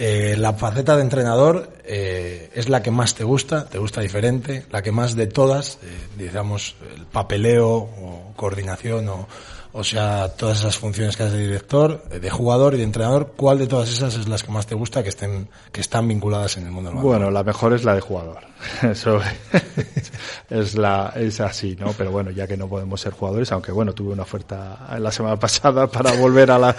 Eh, 0.00 0.36
la 0.38 0.52
faceta 0.52 0.94
de 0.94 1.02
entrenador 1.02 1.72
eh, 1.84 2.50
es 2.54 2.68
la 2.68 2.82
que 2.84 2.92
más 2.92 3.16
te 3.16 3.24
gusta, 3.24 3.66
te 3.66 3.78
gusta 3.78 4.00
diferente, 4.00 4.64
la 4.70 4.80
que 4.80 4.92
más 4.92 5.16
de 5.16 5.26
todas, 5.26 5.80
eh, 5.82 6.06
digamos, 6.16 6.76
el 6.94 7.04
papeleo 7.04 7.68
o 7.68 8.32
coordinación 8.36 9.08
o, 9.08 9.26
o 9.78 9.84
sea, 9.84 10.28
todas 10.36 10.58
esas 10.58 10.76
funciones 10.76 11.16
que 11.16 11.22
haces 11.22 11.38
de 11.38 11.46
director, 11.46 12.02
de 12.08 12.30
jugador 12.30 12.74
y 12.74 12.78
de 12.78 12.82
entrenador, 12.82 13.34
¿cuál 13.36 13.58
de 13.58 13.68
todas 13.68 13.88
esas 13.88 14.16
es 14.16 14.26
las 14.26 14.42
que 14.42 14.50
más 14.50 14.66
te 14.66 14.74
gusta 14.74 15.04
que 15.04 15.08
estén 15.08 15.48
que 15.70 15.80
están 15.80 16.08
vinculadas 16.08 16.56
en 16.56 16.66
el 16.66 16.72
mundo 16.72 16.90
del 16.90 16.98
Bueno, 16.98 17.30
la 17.30 17.44
mejor 17.44 17.72
es 17.74 17.84
la 17.84 17.94
de 17.94 18.00
jugador. 18.00 18.38
Eso 18.82 19.20
es 20.50 20.74
la 20.76 21.12
es 21.14 21.40
así, 21.40 21.76
¿no? 21.78 21.92
Pero 21.92 22.10
bueno, 22.10 22.32
ya 22.32 22.48
que 22.48 22.56
no 22.56 22.68
podemos 22.68 23.00
ser 23.00 23.12
jugadores, 23.12 23.52
aunque 23.52 23.70
bueno, 23.70 23.92
tuve 23.92 24.14
una 24.14 24.22
oferta 24.24 24.98
la 24.98 25.12
semana 25.12 25.36
pasada 25.40 25.86
para 25.86 26.10
volver 26.16 26.50
a, 26.50 26.58
la, 26.58 26.74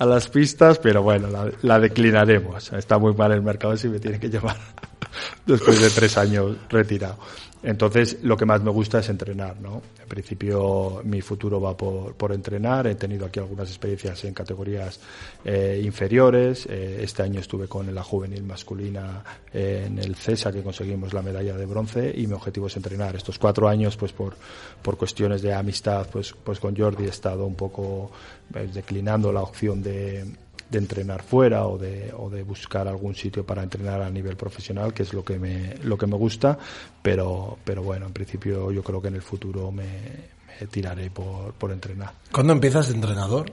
a 0.00 0.04
las 0.04 0.26
pistas, 0.26 0.80
pero 0.80 1.04
bueno, 1.04 1.28
la, 1.28 1.48
la 1.62 1.78
declinaremos. 1.78 2.72
Está 2.72 2.98
muy 2.98 3.14
mal 3.14 3.30
el 3.30 3.42
mercado 3.42 3.76
si 3.76 3.86
me 3.86 4.00
tiene 4.00 4.18
que 4.18 4.28
llevar 4.28 4.56
después 5.46 5.80
de 5.80 5.90
tres 5.90 6.18
años 6.18 6.56
retirado. 6.68 7.16
Entonces, 7.62 8.18
lo 8.22 8.36
que 8.36 8.46
más 8.46 8.62
me 8.62 8.70
gusta 8.70 9.00
es 9.00 9.08
entrenar, 9.10 9.60
¿no? 9.60 9.82
En 10.00 10.08
principio, 10.08 11.02
mi 11.04 11.20
futuro 11.20 11.60
va 11.60 11.76
por, 11.76 12.14
por 12.14 12.32
entrenar. 12.32 12.86
He 12.86 12.94
tenido 12.94 13.26
aquí 13.26 13.38
algunas 13.38 13.68
experiencias 13.68 14.24
en 14.24 14.32
categorías 14.32 14.98
eh, 15.44 15.80
inferiores. 15.84 16.66
Eh, 16.66 17.00
este 17.02 17.22
año 17.22 17.40
estuve 17.40 17.68
con 17.68 17.94
la 17.94 18.02
juvenil 18.02 18.42
masculina 18.44 19.22
eh, 19.52 19.84
en 19.86 19.98
el 19.98 20.16
CESA, 20.16 20.52
que 20.52 20.62
conseguimos 20.62 21.12
la 21.12 21.20
medalla 21.20 21.54
de 21.56 21.66
bronce, 21.66 22.12
y 22.16 22.26
mi 22.26 22.32
objetivo 22.32 22.68
es 22.68 22.76
entrenar. 22.76 23.14
Estos 23.16 23.38
cuatro 23.38 23.68
años, 23.68 23.96
pues 23.96 24.12
por, 24.12 24.36
por 24.82 24.96
cuestiones 24.96 25.42
de 25.42 25.52
amistad, 25.52 26.06
pues, 26.10 26.34
pues 26.42 26.58
con 26.60 26.74
Jordi 26.74 27.04
he 27.04 27.08
estado 27.08 27.44
un 27.44 27.56
poco 27.56 28.10
pues, 28.50 28.72
declinando 28.72 29.32
la 29.32 29.42
opción 29.42 29.82
de 29.82 30.24
de 30.70 30.78
entrenar 30.78 31.22
fuera 31.22 31.66
o 31.66 31.76
de, 31.76 32.12
o 32.16 32.30
de 32.30 32.42
buscar 32.42 32.86
algún 32.86 33.14
sitio 33.14 33.44
para 33.44 33.62
entrenar 33.62 34.02
a 34.02 34.10
nivel 34.10 34.36
profesional, 34.36 34.94
que 34.94 35.02
es 35.02 35.12
lo 35.12 35.24
que 35.24 35.38
me, 35.38 35.74
lo 35.82 35.98
que 35.98 36.06
me 36.06 36.16
gusta, 36.16 36.58
pero, 37.02 37.58
pero 37.64 37.82
bueno, 37.82 38.06
en 38.06 38.12
principio 38.12 38.70
yo 38.70 38.82
creo 38.82 39.02
que 39.02 39.08
en 39.08 39.16
el 39.16 39.22
futuro 39.22 39.72
me, 39.72 39.88
me 40.60 40.66
tiraré 40.68 41.10
por, 41.10 41.52
por 41.54 41.72
entrenar. 41.72 42.12
¿Cuándo 42.30 42.52
empiezas 42.52 42.88
de 42.88 42.94
entrenador? 42.94 43.50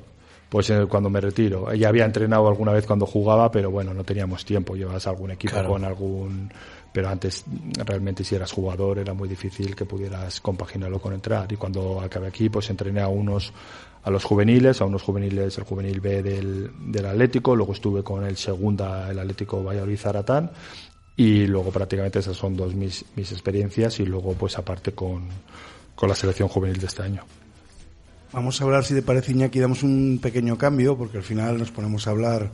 Pues 0.50 0.72
cuando 0.88 1.10
me 1.10 1.20
retiro. 1.20 1.74
Ya 1.74 1.90
había 1.90 2.06
entrenado 2.06 2.48
alguna 2.48 2.72
vez 2.72 2.86
cuando 2.86 3.06
jugaba, 3.06 3.52
pero 3.52 3.70
bueno, 3.70 3.94
no 3.94 4.06
teníamos 4.06 4.46
tiempo. 4.46 4.78
Llevas 4.78 5.06
algún 5.06 5.32
equipo 5.32 5.56
claro. 5.56 5.68
con 5.68 5.84
algún 5.84 6.50
pero 6.98 7.10
antes 7.10 7.44
realmente 7.86 8.24
si 8.24 8.34
eras 8.34 8.52
jugador 8.52 8.98
era 8.98 9.14
muy 9.14 9.30
difícil 9.30 9.76
que 9.76 9.86
pudieras 9.86 10.42
compaginarlo 10.42 11.00
con 11.00 11.14
entrar 11.14 11.52
y 11.52 11.56
cuando 11.56 12.02
acabé 12.02 12.26
aquí 12.26 12.50
pues 12.50 12.72
entrené 12.72 13.02
a 13.02 13.08
unos 13.08 13.54
a 14.08 14.10
los 14.10 14.24
juveniles, 14.24 14.80
a 14.80 14.86
unos 14.86 15.02
juveniles, 15.02 15.58
el 15.58 15.66
juvenil 15.66 16.00
B 16.00 16.24
del, 16.24 16.72
del 16.80 17.06
Atlético, 17.06 17.58
luego 17.58 17.74
estuve 17.74 18.04
con 18.04 18.24
el 18.24 18.38
segunda, 18.38 19.12
el 19.12 19.20
Atlético 19.20 19.62
Valladolid 19.62 19.98
Zaratán, 19.98 20.50
y 21.18 21.46
luego 21.46 21.72
prácticamente 21.72 22.20
esas 22.20 22.38
son 22.38 22.56
dos 22.56 22.74
mis, 22.74 23.04
mis 23.18 23.34
experiencias, 23.34 24.00
y 24.00 24.06
luego 24.06 24.32
pues 24.32 24.58
aparte 24.58 24.94
con, 24.94 25.28
con 25.94 26.08
la 26.08 26.16
selección 26.16 26.48
juvenil 26.48 26.78
de 26.80 26.86
este 26.86 27.04
año. 27.04 27.24
Vamos 28.32 28.62
a 28.62 28.64
hablar, 28.64 28.86
si 28.86 28.94
te 28.94 29.02
parece, 29.02 29.34
Iñaki, 29.34 29.60
damos 29.60 29.84
un 29.84 30.20
pequeño 30.22 30.58
cambio, 30.58 30.98
porque 30.98 31.18
al 31.18 31.24
final 31.24 31.58
nos 31.58 31.72
ponemos 31.72 32.08
a 32.08 32.12
hablar 32.12 32.50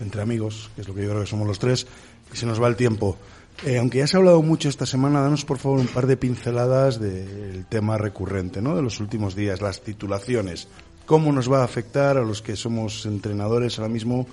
entre 0.00 0.22
amigos, 0.22 0.70
que 0.74 0.80
es 0.80 0.88
lo 0.88 0.94
que 0.94 1.02
yo 1.02 1.10
creo 1.10 1.20
que 1.20 1.28
somos 1.28 1.46
los 1.46 1.58
tres, 1.58 1.86
y 2.32 2.36
se 2.38 2.46
nos 2.46 2.62
va 2.62 2.68
el 2.68 2.76
tiempo. 2.76 3.18
Eh, 3.62 3.78
aunque 3.78 3.98
ya 3.98 4.06
se 4.06 4.16
ha 4.16 4.20
hablado 4.20 4.42
mucho 4.42 4.68
esta 4.68 4.86
semana, 4.86 5.20
danos 5.20 5.44
por 5.44 5.58
favor 5.58 5.78
un 5.78 5.86
par 5.86 6.06
de 6.06 6.16
pinceladas 6.16 6.98
del 6.98 7.66
tema 7.66 7.98
recurrente, 7.98 8.60
¿no? 8.60 8.74
De 8.74 8.82
los 8.82 9.00
últimos 9.00 9.36
días, 9.36 9.60
las 9.60 9.82
titulaciones. 9.82 10.66
¿Cómo 11.06 11.32
nos 11.32 11.52
va 11.52 11.60
a 11.60 11.64
afectar 11.64 12.16
a 12.16 12.22
los 12.22 12.40
que 12.40 12.56
somos 12.56 13.04
entrenadores 13.04 13.78
ahora 13.78 13.92
mismo 13.92 14.26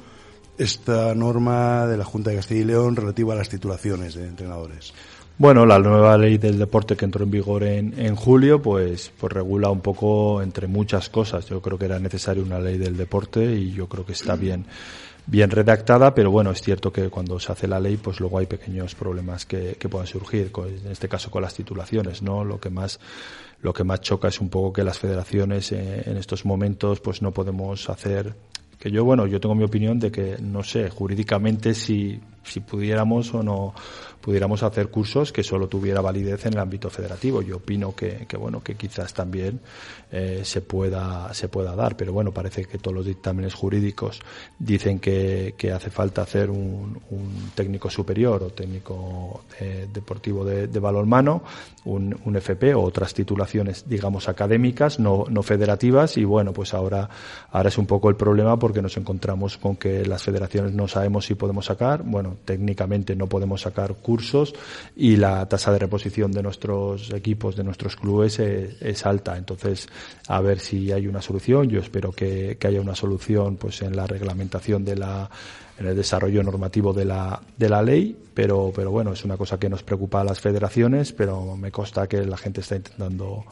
esta 0.58 1.14
norma 1.16 1.86
de 1.86 1.98
la 1.98 2.06
Junta 2.06 2.30
de 2.30 2.38
Castilla 2.38 2.62
y 2.62 2.66
León 2.66 2.96
relativa 2.96 3.34
a 3.34 3.38
las 3.38 3.50
titulaciones 3.50 4.16
de 4.16 4.28
entrenadores? 4.28 4.94
Bueno, 5.38 5.66
la 5.66 5.80
nueva 5.80 6.18
ley 6.18 6.38
del 6.38 6.60
deporte 6.60 6.96
que 6.96 7.04
entró 7.04 7.24
en 7.26 7.32
vigor 7.32 7.64
en, 7.64 8.00
en, 8.00 8.16
julio, 8.16 8.62
pues, 8.62 9.12
pues 9.20 9.34
regula 9.34 9.70
un 9.70 9.82
poco 9.82 10.42
entre 10.42 10.68
muchas 10.68 11.10
cosas. 11.10 11.48
Yo 11.48 11.62
creo 11.62 11.78
que 11.78 11.86
era 11.86 12.00
necesaria 12.00 12.44
una 12.44 12.60
ley 12.60 12.78
del 12.78 12.96
deporte 12.96 13.44
y 13.44 13.74
yo 13.74 13.88
creo 13.88 14.06
que 14.06 14.12
está 14.14 14.36
bien, 14.36 14.66
bien 15.26 15.50
redactada, 15.50 16.14
pero 16.14 16.32
bueno, 16.32 16.52
es 16.52 16.62
cierto 16.62 16.94
que 16.94 17.10
cuando 17.10 17.40
se 17.40 17.52
hace 17.52 17.68
la 17.68 17.80
ley, 17.80 17.98
pues 17.98 18.20
luego 18.20 18.38
hay 18.38 18.46
pequeños 18.46 18.96
problemas 18.96 19.46
que, 19.46 19.78
que 19.80 19.90
puedan 19.90 20.08
surgir, 20.08 20.52
en 20.56 20.92
este 20.92 21.10
caso 21.10 21.32
con 21.32 21.42
las 21.42 21.54
titulaciones, 21.54 22.22
¿no? 22.22 22.46
Lo 22.46 22.60
que 22.60 22.70
más 22.70 23.00
lo 23.62 23.74
que 23.74 23.84
más 23.84 24.02
choca 24.02 24.28
es 24.28 24.42
un 24.42 24.50
poco 24.50 24.74
que 24.74 24.84
las 24.84 25.00
federaciones 25.00 25.72
eh, 25.72 26.04
en 26.06 26.18
estos 26.18 26.46
momentos 26.46 27.00
pues 27.00 27.22
no 27.22 27.32
podemos 27.32 27.90
hacer 27.90 28.36
que 28.80 28.92
yo 28.92 29.06
bueno 29.06 29.28
yo 29.28 29.40
tengo 29.40 29.56
mi 29.56 29.64
opinión 29.64 30.00
de 30.00 30.12
que 30.12 30.38
no 30.42 30.64
sé 30.64 30.90
jurídicamente 30.90 31.74
si 31.76 32.20
si 32.44 32.60
pudiéramos 32.60 33.34
o 33.34 33.44
no 33.44 33.74
pudiéramos 34.22 34.64
hacer 34.64 34.90
cursos 34.90 35.32
que 35.32 35.44
solo 35.44 35.68
tuviera 35.68 36.00
validez 36.00 36.46
en 36.46 36.54
el 36.54 36.60
ámbito 36.60 36.90
federativo. 36.90 37.42
Yo 37.42 37.58
opino 37.58 37.96
que, 37.96 38.26
que 38.28 38.38
bueno, 38.38 38.64
que 38.64 38.76
quizás 38.76 39.14
también 39.14 39.60
eh, 40.12 40.42
se 40.44 40.62
pueda, 40.62 41.34
se 41.34 41.50
pueda 41.50 41.76
dar, 41.76 41.98
pero 41.98 42.14
bueno, 42.14 42.32
parece 42.32 42.66
que 42.66 42.78
todos 42.78 42.96
los 42.96 43.06
dictámenes 43.06 43.54
jurídicos 43.54 44.20
dicen 44.60 45.00
que, 45.00 45.56
que 45.58 45.72
hace 45.72 45.90
falta 45.90 46.22
hacer 46.22 46.50
un, 46.50 47.00
un, 47.10 47.52
técnico 47.56 47.90
superior 47.90 48.44
o 48.44 48.50
técnico 48.50 49.46
eh, 49.60 49.88
deportivo 49.92 50.46
de, 50.46 50.68
de 50.68 50.80
balonmano, 50.80 51.44
un, 51.86 52.18
un, 52.26 52.36
FP 52.36 52.76
o 52.76 52.82
otras 52.82 53.14
titulaciones, 53.14 53.88
digamos, 53.88 54.30
académicas, 54.30 55.00
no, 55.00 55.26
no 55.30 55.44
federativas, 55.44 56.18
y 56.18 56.26
bueno, 56.26 56.54
pues 56.54 56.74
ahora, 56.74 57.10
ahora 57.50 57.70
es 57.70 57.78
un 57.78 57.86
poco 57.86 58.10
el 58.10 58.16
problema 58.16 58.58
porque 58.60 58.82
nos 58.82 58.98
encontramos 58.98 59.58
con 59.58 59.78
que 59.78 60.06
las 60.06 60.24
federaciones 60.24 60.74
no 60.74 60.88
sabemos 60.88 61.26
si 61.26 61.36
podemos 61.36 61.66
sacar, 61.66 62.04
bueno, 62.04 62.38
técnicamente 62.46 63.16
no 63.16 63.28
podemos 63.28 63.62
sacar 63.62 63.96
cursos 63.96 64.11
y 64.96 65.16
la 65.16 65.48
tasa 65.48 65.72
de 65.72 65.80
reposición 65.80 66.32
de 66.32 66.44
nuestros 66.44 67.12
equipos, 67.14 67.56
de 67.56 67.64
nuestros 67.64 67.96
clubes 67.96 68.40
es, 68.40 68.82
es 68.82 69.06
alta. 69.06 69.38
Entonces, 69.38 69.88
a 70.28 70.42
ver 70.42 70.60
si 70.60 70.92
hay 70.92 71.08
una 71.08 71.22
solución. 71.22 71.70
Yo 71.70 71.80
espero 71.80 72.12
que, 72.12 72.58
que, 72.60 72.68
haya 72.68 72.82
una 72.82 72.96
solución 72.96 73.58
pues 73.58 73.82
en 73.82 73.96
la 73.96 74.08
reglamentación 74.08 74.84
de 74.86 74.96
la 74.96 75.30
en 75.82 75.88
el 75.88 75.96
desarrollo 75.96 76.44
normativo 76.44 76.94
de 76.94 77.06
la, 77.06 77.42
de 77.58 77.70
la 77.70 77.82
ley, 77.82 78.16
pero, 78.34 78.72
pero 78.76 78.92
bueno, 78.92 79.14
es 79.14 79.26
una 79.26 79.36
cosa 79.36 79.60
que 79.60 79.68
nos 79.68 79.82
preocupa 79.82 80.22
a 80.22 80.24
las 80.24 80.40
federaciones, 80.40 81.12
pero 81.12 81.58
me 81.58 81.72
consta 81.72 82.08
que 82.08 82.24
la 82.24 82.38
gente 82.38 82.62
está 82.62 82.76
intentando 82.76 83.44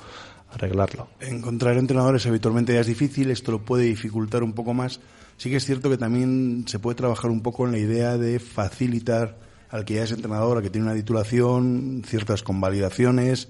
arreglarlo. 0.52 1.08
Encontrar 1.20 1.78
entrenadores 1.78 2.26
habitualmente 2.28 2.74
ya 2.74 2.82
es 2.82 2.88
difícil, 2.88 3.32
esto 3.32 3.52
lo 3.52 3.60
puede 3.60 3.86
dificultar 3.86 4.44
un 4.44 4.54
poco 4.54 4.74
más. 4.74 5.00
Sí 5.38 5.50
que 5.50 5.56
es 5.56 5.66
cierto 5.66 5.90
que 5.90 5.98
también 5.98 6.66
se 6.68 6.80
puede 6.80 6.96
trabajar 6.96 7.32
un 7.32 7.42
poco 7.42 7.66
en 7.66 7.72
la 7.72 7.80
idea 7.80 8.18
de 8.18 8.40
facilitar 8.40 9.38
al 9.70 9.86
que 9.86 9.96
ya 9.96 10.04
es 10.04 10.12
entrenador, 10.12 10.58
al 10.58 10.64
que 10.64 10.70
tiene 10.70 10.88
una 10.88 10.96
titulación, 10.96 12.04
ciertas 12.06 12.44
convalidaciones, 12.44 13.48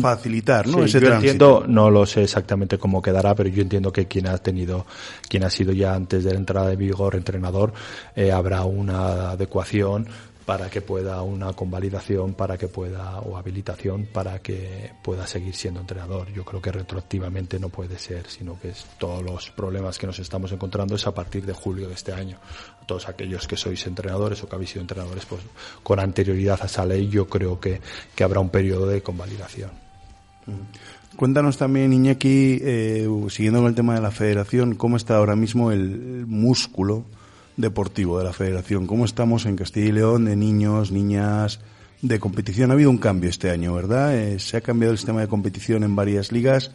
facilitar, 0.00 0.66
¿no? 0.66 0.78
Sí, 0.78 0.84
Ese 0.84 1.00
yo 1.00 1.06
tránsito. 1.08 1.32
entiendo, 1.32 1.64
no 1.66 1.90
lo 1.90 2.06
sé 2.06 2.22
exactamente 2.22 2.78
cómo 2.78 3.00
quedará, 3.00 3.34
pero 3.34 3.48
yo 3.48 3.62
entiendo 3.62 3.92
que 3.92 4.06
quien 4.06 4.28
ha 4.28 4.38
tenido, 4.38 4.86
quien 5.28 5.42
ha 5.44 5.50
sido 5.50 5.72
ya 5.72 5.94
antes 5.94 6.22
de 6.24 6.32
la 6.32 6.38
entrada 6.38 6.68
de 6.68 6.76
vigor 6.76 7.16
entrenador, 7.16 7.72
eh, 8.14 8.30
habrá 8.30 8.64
una 8.64 9.30
adecuación 9.30 10.06
para 10.50 10.68
que 10.68 10.80
pueda 10.80 11.22
una 11.22 11.52
convalidación, 11.52 12.34
para 12.34 12.58
que 12.58 12.66
pueda, 12.66 13.20
o 13.20 13.36
habilitación, 13.36 14.06
para 14.12 14.40
que 14.40 14.90
pueda 15.00 15.24
seguir 15.24 15.54
siendo 15.54 15.78
entrenador. 15.78 16.32
Yo 16.32 16.44
creo 16.44 16.60
que 16.60 16.72
retroactivamente 16.72 17.60
no 17.60 17.68
puede 17.68 18.00
ser, 18.00 18.26
sino 18.26 18.58
que 18.58 18.70
es 18.70 18.84
todos 18.98 19.22
los 19.22 19.52
problemas 19.52 19.96
que 19.96 20.08
nos 20.08 20.18
estamos 20.18 20.50
encontrando 20.50 20.96
es 20.96 21.06
a 21.06 21.14
partir 21.14 21.46
de 21.46 21.52
julio 21.52 21.86
de 21.86 21.94
este 21.94 22.12
año. 22.12 22.38
Todos 22.84 23.08
aquellos 23.08 23.46
que 23.46 23.56
sois 23.56 23.86
entrenadores 23.86 24.42
o 24.42 24.48
que 24.48 24.56
habéis 24.56 24.70
sido 24.70 24.80
entrenadores, 24.80 25.24
pues 25.24 25.40
con 25.84 26.00
anterioridad 26.00 26.58
a 26.60 26.66
esa 26.66 26.84
ley, 26.84 27.08
yo 27.08 27.28
creo 27.28 27.60
que, 27.60 27.80
que 28.16 28.24
habrá 28.24 28.40
un 28.40 28.50
periodo 28.50 28.88
de 28.88 29.04
convalidación. 29.04 29.70
Cuéntanos 31.14 31.58
también, 31.58 31.92
Iñaki, 31.92 32.58
eh, 32.60 33.08
siguiendo 33.28 33.60
con 33.60 33.68
el 33.68 33.76
tema 33.76 33.94
de 33.94 34.00
la 34.00 34.10
federación, 34.10 34.74
cómo 34.74 34.96
está 34.96 35.18
ahora 35.18 35.36
mismo 35.36 35.70
el 35.70 36.26
músculo 36.26 37.04
deportivo 37.60 38.18
de 38.18 38.24
la 38.24 38.32
federación. 38.32 38.86
¿Cómo 38.86 39.04
estamos 39.04 39.46
en 39.46 39.56
Castilla 39.56 39.88
y 39.88 39.92
León 39.92 40.24
de 40.24 40.36
niños, 40.36 40.90
niñas, 40.90 41.60
de 42.02 42.18
competición? 42.18 42.70
Ha 42.70 42.74
habido 42.74 42.90
un 42.90 42.98
cambio 42.98 43.30
este 43.30 43.50
año, 43.50 43.74
¿verdad? 43.74 44.16
Eh, 44.16 44.38
se 44.38 44.56
ha 44.56 44.60
cambiado 44.60 44.92
el 44.92 44.98
sistema 44.98 45.20
de 45.20 45.28
competición 45.28 45.82
en 45.84 45.96
varias 45.96 46.32
ligas, 46.32 46.72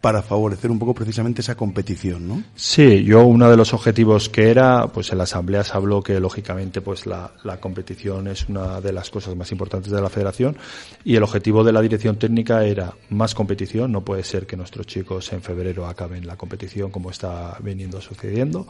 para 0.00 0.22
favorecer 0.22 0.70
un 0.70 0.78
poco 0.78 0.94
precisamente 0.94 1.40
esa 1.40 1.56
competición, 1.56 2.28
¿no? 2.28 2.42
Sí, 2.54 3.02
yo 3.02 3.24
uno 3.24 3.50
de 3.50 3.56
los 3.56 3.74
objetivos 3.74 4.28
que 4.28 4.50
era, 4.50 4.86
pues 4.88 5.10
en 5.10 5.18
la 5.18 5.24
asamblea 5.24 5.64
se 5.64 5.76
habló 5.76 6.02
que 6.02 6.20
lógicamente 6.20 6.80
pues 6.80 7.06
la, 7.06 7.32
la 7.42 7.58
competición 7.58 8.28
es 8.28 8.48
una 8.48 8.80
de 8.80 8.92
las 8.92 9.10
cosas 9.10 9.34
más 9.34 9.50
importantes 9.50 9.90
de 9.90 10.00
la 10.00 10.08
federación 10.08 10.56
y 11.04 11.16
el 11.16 11.22
objetivo 11.22 11.64
de 11.64 11.72
la 11.72 11.82
dirección 11.82 12.16
técnica 12.16 12.64
era 12.64 12.94
más 13.10 13.34
competición, 13.34 13.90
no 13.90 14.04
puede 14.04 14.22
ser 14.22 14.46
que 14.46 14.56
nuestros 14.56 14.86
chicos 14.86 15.32
en 15.32 15.42
febrero 15.42 15.86
acaben 15.86 16.26
la 16.26 16.36
competición 16.36 16.90
como 16.90 17.10
está 17.10 17.56
veniendo 17.60 18.00
sucediendo 18.00 18.66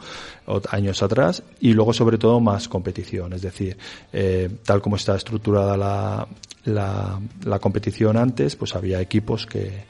años 0.70 1.02
atrás 1.02 1.42
y 1.60 1.74
luego 1.74 1.92
sobre 1.92 2.16
todo 2.16 2.40
más 2.40 2.68
competición, 2.68 3.34
es 3.34 3.42
decir, 3.42 3.76
eh, 4.12 4.48
tal 4.64 4.80
como 4.80 4.96
está 4.96 5.14
estructurada 5.14 5.76
la, 5.76 6.26
la, 6.64 7.20
la 7.44 7.58
competición 7.58 8.16
antes, 8.16 8.56
pues 8.56 8.74
había 8.74 9.00
equipos 9.00 9.46
que 9.46 9.84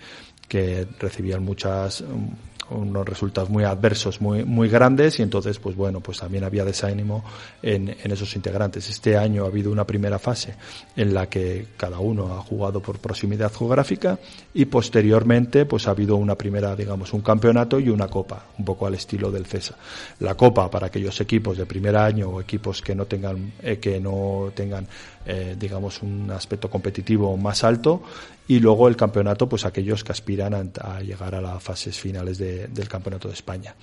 que 0.48 0.86
recibían 0.98 1.44
muchas 1.44 2.02
unos 2.70 3.06
resultados 3.06 3.48
muy 3.50 3.64
adversos, 3.64 4.20
muy, 4.20 4.44
muy 4.44 4.68
grandes 4.68 5.18
y 5.18 5.22
entonces, 5.22 5.58
pues 5.58 5.76
bueno, 5.76 6.00
pues 6.00 6.18
también 6.18 6.44
había 6.44 6.64
desánimo 6.64 7.24
en, 7.62 7.88
en 8.02 8.10
esos 8.10 8.34
integrantes. 8.36 8.88
Este 8.90 9.16
año 9.16 9.44
ha 9.44 9.48
habido 9.48 9.70
una 9.70 9.84
primera 9.84 10.18
fase 10.18 10.54
en 10.96 11.14
la 11.14 11.28
que 11.28 11.66
cada 11.76 11.98
uno 11.98 12.34
ha 12.34 12.42
jugado 12.42 12.80
por 12.80 12.98
proximidad 12.98 13.52
geográfica 13.52 14.18
y 14.54 14.66
posteriormente, 14.66 15.64
pues 15.64 15.88
ha 15.88 15.92
habido 15.92 16.16
una 16.16 16.34
primera, 16.34 16.76
digamos, 16.76 17.12
un 17.12 17.22
campeonato 17.22 17.80
y 17.80 17.88
una 17.88 18.08
copa, 18.08 18.46
un 18.58 18.64
poco 18.64 18.86
al 18.86 18.94
estilo 18.94 19.30
del 19.30 19.46
CESA. 19.46 19.76
La 20.20 20.34
copa 20.34 20.70
para 20.70 20.88
aquellos 20.88 21.20
equipos 21.20 21.56
de 21.56 21.66
primer 21.66 21.96
año 21.96 22.28
o 22.28 22.40
equipos 22.40 22.82
que 22.82 22.94
no 22.94 23.06
tengan, 23.06 23.52
eh, 23.62 23.78
que 23.78 24.00
no 24.00 24.52
tengan 24.54 24.86
eh, 25.30 25.56
digamos, 25.58 26.00
un 26.02 26.30
aspecto 26.30 26.70
competitivo 26.70 27.36
más 27.36 27.62
alto 27.62 28.02
y 28.48 28.60
luego 28.60 28.88
el 28.88 28.96
campeonato, 28.96 29.46
pues 29.46 29.66
aquellos 29.66 30.02
que 30.02 30.12
aspiran 30.12 30.72
a, 30.80 31.00
llegar 31.00 31.34
a 31.34 31.40
las 31.40 31.62
fases 31.62 32.00
finales 32.00 32.38
del 32.38 32.88
campeonato 32.88 33.28
de 33.28 33.34
España. 33.34 33.74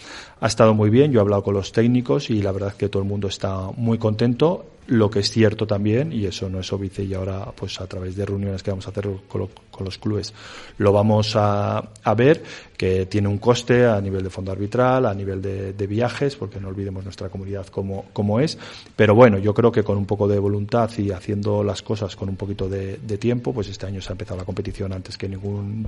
Ha 0.41 0.47
estado 0.47 0.73
muy 0.73 0.89
bien, 0.89 1.11
yo 1.11 1.19
he 1.19 1.21
hablado 1.21 1.43
con 1.43 1.53
los 1.53 1.71
técnicos 1.71 2.31
y 2.31 2.41
la 2.41 2.51
verdad 2.51 2.69
es 2.69 2.75
que 2.75 2.89
todo 2.89 3.03
el 3.03 3.07
mundo 3.07 3.27
está 3.27 3.69
muy 3.77 3.99
contento. 3.99 4.65
Lo 4.87 5.09
que 5.09 5.19
es 5.19 5.31
cierto 5.31 5.65
también, 5.65 6.13
y 6.13 6.25
eso 6.25 6.47
no 6.47 6.59
es 6.59 6.71
óbice 6.71 7.03
y 7.03 7.13
ahora 7.15 7.51
pues 7.55 7.81
a 7.81 7.87
través 7.87 8.15
de 8.15 8.25
reuniones 8.25 8.61
que 8.61 8.69
vamos 8.69 8.85
a 8.85 8.91
hacer 8.91 9.09
con, 9.27 9.49
los 9.83 9.97
clubes 9.97 10.33
lo 10.77 10.93
vamos 10.93 11.35
a, 11.35 11.79
a, 12.03 12.13
ver, 12.13 12.43
que 12.77 13.07
tiene 13.07 13.27
un 13.27 13.39
coste 13.39 13.85
a 13.85 13.99
nivel 13.99 14.23
de 14.23 14.29
fondo 14.29 14.51
arbitral, 14.51 15.05
a 15.05 15.13
nivel 15.13 15.41
de, 15.41 15.73
de 15.73 15.87
viajes, 15.87 16.35
porque 16.35 16.59
no 16.59 16.67
olvidemos 16.67 17.03
nuestra 17.03 17.29
comunidad 17.29 17.65
como, 17.67 18.05
como 18.13 18.39
es. 18.39 18.57
Pero 18.95 19.15
bueno, 19.15 19.39
yo 19.39 19.53
creo 19.53 19.71
que 19.71 19.83
con 19.83 19.97
un 19.97 20.05
poco 20.05 20.27
de 20.27 20.37
voluntad 20.37 20.89
y 20.97 21.11
haciendo 21.11 21.63
las 21.63 21.81
cosas 21.81 22.15
con 22.15 22.29
un 22.29 22.35
poquito 22.35 22.69
de, 22.69 22.97
de 22.97 23.17
tiempo, 23.17 23.53
pues 23.53 23.67
este 23.69 23.87
año 23.87 24.01
se 24.01 24.09
ha 24.09 24.13
empezado 24.13 24.39
la 24.39 24.45
competición 24.45 24.93
antes 24.93 25.17
que 25.17 25.27
ningún, 25.27 25.87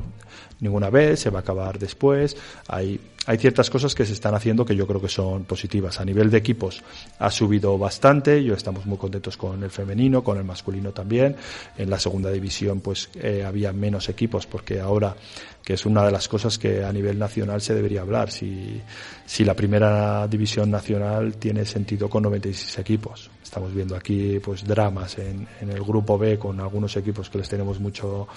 ninguna 0.59 0.89
vez, 0.89 1.19
se 1.19 1.29
va 1.29 1.39
a 1.39 1.41
acabar 1.41 1.77
después. 1.77 2.35
Hay, 2.67 2.99
hay 3.27 3.37
ciertas 3.37 3.69
cosas 3.69 3.93
que 3.93 4.05
se 4.05 4.13
están 4.13 4.33
haciendo 4.35 4.63
que 4.63 4.73
yo 4.73 4.87
creo 4.87 5.01
que 5.01 5.09
son 5.09 5.43
positivas. 5.43 5.99
A 5.99 6.05
nivel 6.05 6.31
de 6.31 6.37
equipos 6.37 6.81
ha 7.19 7.29
subido 7.29 7.77
bastante, 7.77 8.41
yo 8.41 8.53
estamos 8.53 8.85
muy 8.85 8.97
contentos 8.97 9.35
con 9.35 9.61
el 9.61 9.69
femenino, 9.69 10.23
con 10.23 10.37
el 10.37 10.45
masculino 10.45 10.91
también. 10.93 11.35
En 11.77 11.89
la 11.89 11.99
segunda 11.99 12.31
división 12.31 12.79
pues 12.79 13.09
eh, 13.15 13.43
había 13.45 13.73
menos 13.73 14.07
equipos 14.07 14.47
porque 14.47 14.79
ahora 14.79 15.13
que 15.61 15.73
es 15.73 15.85
una 15.85 16.05
de 16.05 16.11
las 16.11 16.29
cosas 16.29 16.57
que 16.57 16.85
a 16.85 16.93
nivel 16.93 17.19
nacional 17.19 17.59
se 17.59 17.75
debería 17.75 17.99
hablar. 17.99 18.31
Si, 18.31 18.81
si 19.25 19.43
la 19.43 19.53
primera 19.53 20.25
división 20.29 20.71
nacional 20.71 21.35
tiene 21.35 21.65
sentido 21.65 22.09
con 22.09 22.23
96 22.23 22.79
equipos. 22.79 23.29
Estamos 23.47 23.73
viendo 23.73 23.95
aquí 23.95 24.39
pues 24.43 24.65
dramas 24.65 25.17
en, 25.19 25.47
en 25.61 25.69
el 25.69 25.81
grupo 25.81 26.17
B 26.17 26.37
con 26.37 26.59
algunos 26.59 26.97
equipos 26.97 27.29
que 27.29 27.37
les 27.37 27.47
tenemos 27.47 27.79
mucho, 27.79 28.27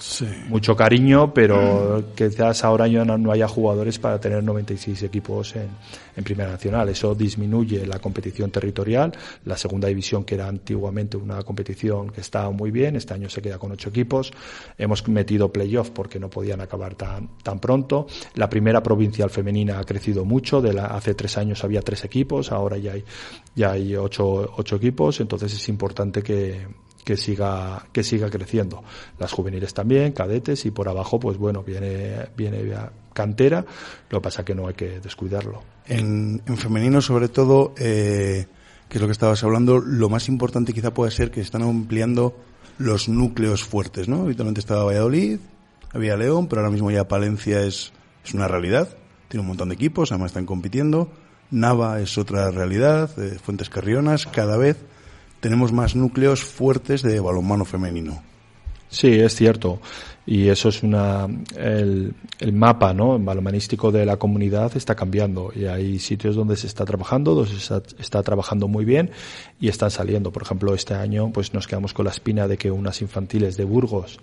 mucho 0.47 0.73
cariño, 0.73 1.33
pero 1.33 1.99
mm. 1.99 2.15
quizás 2.15 2.63
ahora 2.63 2.87
ya 2.87 3.03
no, 3.03 3.17
no, 3.17 3.29
haya 3.33 3.45
jugadores 3.45 3.99
para 3.99 4.21
tener 4.21 4.41
96 4.41 5.03
equipos 5.03 5.53
en, 5.57 5.67
en 6.15 6.23
Primera 6.23 6.51
Nacional. 6.51 6.87
Eso 6.87 7.13
disminuye 7.13 7.85
la 7.85 7.99
competición 7.99 8.51
territorial. 8.51 9.11
La 9.43 9.57
segunda 9.57 9.89
división, 9.89 10.23
que 10.23 10.35
era 10.35 10.47
antiguamente 10.47 11.17
una 11.17 11.43
competición 11.43 12.09
que 12.09 12.21
estaba 12.21 12.49
muy 12.51 12.71
bien, 12.71 12.95
este 12.95 13.13
año 13.13 13.29
se 13.29 13.41
queda 13.41 13.57
con 13.57 13.73
ocho 13.73 13.89
equipos. 13.89 14.31
Hemos 14.77 15.05
metido 15.09 15.51
playoff 15.51 15.89
porque 15.89 16.21
no 16.21 16.29
podían 16.29 16.61
acabar 16.61 16.95
tan, 16.95 17.31
tan 17.43 17.59
pronto. 17.59 18.07
La 18.35 18.49
primera 18.49 18.81
provincial 18.81 19.29
femenina 19.29 19.77
ha 19.77 19.83
crecido 19.83 20.23
mucho. 20.23 20.61
De 20.61 20.71
la, 20.71 20.85
hace 20.85 21.15
tres 21.15 21.37
años 21.37 21.65
había 21.65 21.81
tres 21.81 22.05
equipos, 22.05 22.53
ahora 22.53 22.77
ya 22.77 22.93
hay, 22.93 23.03
ya 23.55 23.71
hay 23.71 23.93
ocho, 23.97 24.53
ocho 24.55 24.77
equipos. 24.77 25.00
Entonces 25.09 25.53
es 25.53 25.69
importante 25.69 26.21
que, 26.21 26.67
que 27.03 27.17
siga 27.17 27.87
que 27.91 28.03
siga 28.03 28.29
creciendo. 28.29 28.83
Las 29.19 29.31
juveniles 29.31 29.73
también 29.73 30.11
cadetes 30.11 30.65
y 30.65 30.71
por 30.71 30.87
abajo 30.89 31.19
pues 31.19 31.37
bueno 31.37 31.63
viene 31.63 32.29
viene 32.35 32.63
cantera 33.13 33.65
lo 34.09 34.19
que 34.19 34.23
pasa 34.23 34.45
que 34.45 34.55
no 34.55 34.67
hay 34.67 34.73
que 34.73 34.99
descuidarlo. 34.99 35.63
En, 35.85 36.41
en 36.45 36.57
femenino 36.57 37.01
sobre 37.01 37.27
todo 37.27 37.73
eh, 37.77 38.45
que 38.87 38.97
es 38.97 39.01
lo 39.01 39.07
que 39.07 39.13
estabas 39.13 39.43
hablando 39.43 39.79
lo 39.79 40.09
más 40.09 40.27
importante 40.29 40.73
quizá 40.73 40.93
puede 40.93 41.11
ser 41.11 41.31
que 41.31 41.41
están 41.41 41.63
ampliando 41.63 42.35
los 42.77 43.09
núcleos 43.09 43.63
fuertes 43.63 44.07
no 44.07 44.21
habitualmente 44.23 44.59
estaba 44.59 44.83
Valladolid 44.83 45.39
había 45.93 46.15
León 46.15 46.47
pero 46.47 46.61
ahora 46.61 46.71
mismo 46.71 46.91
ya 46.91 47.07
Palencia 47.07 47.61
es 47.63 47.91
es 48.23 48.33
una 48.33 48.47
realidad. 48.47 48.89
Tiene 49.27 49.41
un 49.41 49.47
montón 49.47 49.69
de 49.69 49.75
equipos 49.75 50.11
además 50.11 50.31
están 50.31 50.45
compitiendo. 50.45 51.09
Nava 51.49 51.99
es 51.99 52.17
otra 52.17 52.49
realidad 52.51 53.11
eh, 53.19 53.37
Fuentes 53.41 53.69
Carrionas 53.69 54.25
cada 54.25 54.57
vez 54.57 54.77
tenemos 55.41 55.73
más 55.73 55.95
núcleos 55.95 56.43
fuertes 56.45 57.01
de 57.01 57.19
balonmano 57.19 57.65
femenino. 57.65 58.23
Sí, 58.87 59.19
es 59.19 59.35
cierto. 59.35 59.81
Y 60.31 60.47
eso 60.47 60.69
es 60.69 60.81
una, 60.81 61.27
el, 61.57 62.13
el 62.39 62.53
mapa, 62.53 62.93
¿no? 62.93 63.19
Balonmanístico 63.19 63.91
de 63.91 64.05
la 64.05 64.15
comunidad 64.15 64.71
está 64.77 64.95
cambiando 64.95 65.51
y 65.53 65.65
hay 65.65 65.99
sitios 65.99 66.37
donde 66.37 66.55
se 66.55 66.67
está 66.67 66.85
trabajando, 66.85 67.35
donde 67.35 67.51
se 67.51 67.57
está, 67.57 67.83
está, 67.99 68.23
trabajando 68.23 68.69
muy 68.69 68.85
bien 68.85 69.11
y 69.59 69.67
están 69.67 69.91
saliendo. 69.91 70.31
Por 70.31 70.43
ejemplo, 70.43 70.73
este 70.73 70.93
año, 70.93 71.31
pues 71.33 71.53
nos 71.53 71.67
quedamos 71.67 71.93
con 71.93 72.05
la 72.05 72.11
espina 72.11 72.47
de 72.47 72.57
que 72.57 72.71
unas 72.71 73.01
infantiles 73.01 73.57
de 73.57 73.65
Burgos 73.65 74.21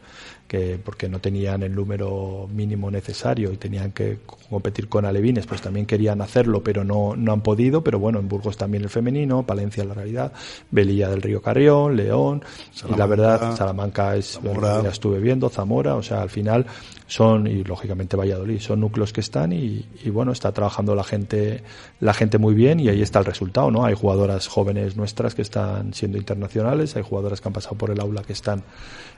que 0.49 0.81
porque 0.83 1.09
no 1.09 1.21
tenían 1.21 1.63
el 1.63 1.75
número 1.75 2.49
mínimo 2.51 2.91
necesario 2.91 3.53
y 3.53 3.59
tenían 3.59 3.93
que 3.93 4.21
competir 4.49 4.89
con 4.89 5.05
alevines, 5.05 5.47
pues 5.47 5.61
también 5.61 5.85
querían 5.85 6.23
hacerlo, 6.23 6.63
pero 6.63 6.83
no, 6.83 7.15
no 7.15 7.33
han 7.33 7.43
podido, 7.43 7.85
pero 7.85 7.99
bueno, 7.99 8.19
en 8.19 8.29
Burgos 8.29 8.57
también 8.57 8.83
el 8.83 8.89
femenino, 8.89 9.45
Palencia 9.45 9.85
la 9.85 9.95
realidad, 9.95 10.33
Velilla 10.71 11.11
del 11.11 11.21
Río 11.21 11.43
Carrión, 11.43 11.97
León, 11.97 12.43
y 12.89 12.97
la 12.97 13.07
verdad, 13.07 13.55
Salamanca 13.55 14.17
es, 14.17 14.41
Zamora. 14.43 14.83
ya 14.83 14.89
estuve 14.89 15.21
viendo, 15.21 15.51
Zamora, 15.51 15.98
o 15.99 16.03
sea, 16.03 16.23
al 16.23 16.31
final 16.31 16.67
son, 17.07 17.47
y 17.47 17.65
lógicamente 17.65 18.17
Valladolid, 18.17 18.61
son 18.61 18.81
núcleos 18.81 19.13
que 19.13 19.21
están 19.21 19.53
y, 19.53 19.85
bueno, 20.07 20.33
está 20.33 20.53
trabajando 20.53 20.95
la 20.95 21.05
gente, 21.05 21.63
la 22.01 22.15
gente 22.15 22.39
muy 22.39 22.55
bien 22.55 22.81
y 22.81 22.89
ahí 22.89 23.03
está 23.03 23.19
el 23.19 23.25
resultado, 23.25 23.71
¿no? 23.71 23.85
Hay 23.85 23.95
jugadoras 23.95 24.49
jóvenes 24.49 24.97
nuestras 24.97 25.35
que 25.35 25.43
están 25.43 25.95
siendo 25.95 26.19
internacionales, 26.19 26.97
hay 26.97 27.03
jugadoras 27.03 27.41
que 27.41 27.49
han 27.49 27.53
pasado 27.53 27.77
por 27.77 27.91
el 27.91 28.01
aula 28.01 28.23
que 28.23 28.33
están 28.33 28.63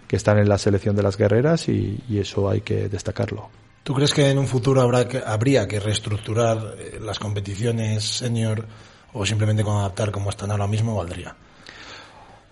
que 0.09 0.17
están 0.17 0.39
en 0.39 0.49
la 0.49 0.59
selección 0.59 0.97
de 0.97 1.05
las 1.05 1.17
guerreras 1.17 1.69
y, 1.69 2.01
y 2.09 2.19
eso 2.19 2.51
hay 2.51 2.63
que 2.63 2.89
destacarlo. 2.89 3.49
¿Tú 3.83 3.95
crees 3.95 4.13
que 4.13 4.29
en 4.29 4.39
un 4.39 4.47
futuro 4.47 4.83
habrá 4.83 5.09
que, 5.09 5.23
habría 5.25 5.67
que 5.67 5.81
reestructurar 5.81 6.75
eh, 6.79 6.99
las 7.01 7.19
competiciones 7.19 8.05
senior 8.05 8.67
o 9.13 9.25
simplemente 9.25 9.65
con 9.65 9.77
adaptar 9.77 10.11
como 10.11 10.31
están 10.31 10.51
ahora 10.51 10.67
mismo 10.67 10.97
valdría? 10.97 11.35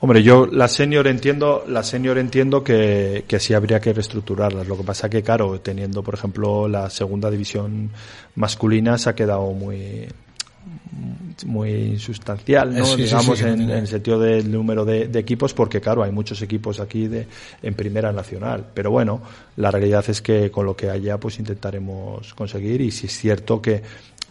Hombre, 0.01 0.23
yo 0.23 0.47
la 0.47 0.69
senior 0.69 1.09
entiendo, 1.09 1.65
la 1.67 1.83
senior 1.83 2.19
entiendo 2.19 2.63
que, 2.63 3.25
que 3.27 3.41
sí 3.41 3.53
habría 3.53 3.81
que 3.81 3.93
reestructurarlas. 3.93 4.69
Lo 4.69 4.77
que 4.77 4.85
pasa 4.85 5.11
que, 5.11 5.23
claro, 5.25 5.61
teniendo, 5.61 6.05
por 6.05 6.15
ejemplo, 6.15 6.69
la 6.69 6.89
segunda 6.89 7.29
división 7.31 7.91
masculina 8.37 8.97
se 8.97 9.11
ha 9.11 9.15
quedado 9.17 9.51
muy, 9.53 10.07
muy 11.47 11.99
sustancial, 11.99 12.77
¿no? 12.77 12.85
Sí, 12.85 13.03
digamos, 13.03 13.39
sí, 13.39 13.45
sí, 13.45 13.51
en, 13.51 13.63
en, 13.63 13.71
el 13.71 13.87
sentido 13.89 14.21
del 14.21 14.51
número 14.51 14.85
de, 14.85 15.09
de, 15.09 15.19
equipos, 15.19 15.53
porque 15.53 15.81
claro, 15.81 16.05
hay 16.05 16.13
muchos 16.13 16.41
equipos 16.43 16.79
aquí 16.79 17.09
de, 17.09 17.27
en 17.63 17.75
primera 17.75 18.13
nacional. 18.13 18.67
Pero 18.73 18.93
bueno, 18.93 19.21
la 19.57 19.73
realidad 19.73 20.05
es 20.09 20.23
que 20.23 20.51
con 20.51 20.65
lo 20.65 20.77
que 20.77 20.91
haya, 20.91 21.19
pues 21.19 21.41
intentaremos 21.41 22.35
conseguir. 22.35 22.81
Y 22.83 22.93
si 22.93 23.07
es 23.07 23.19
cierto 23.19 23.61
que, 23.61 23.83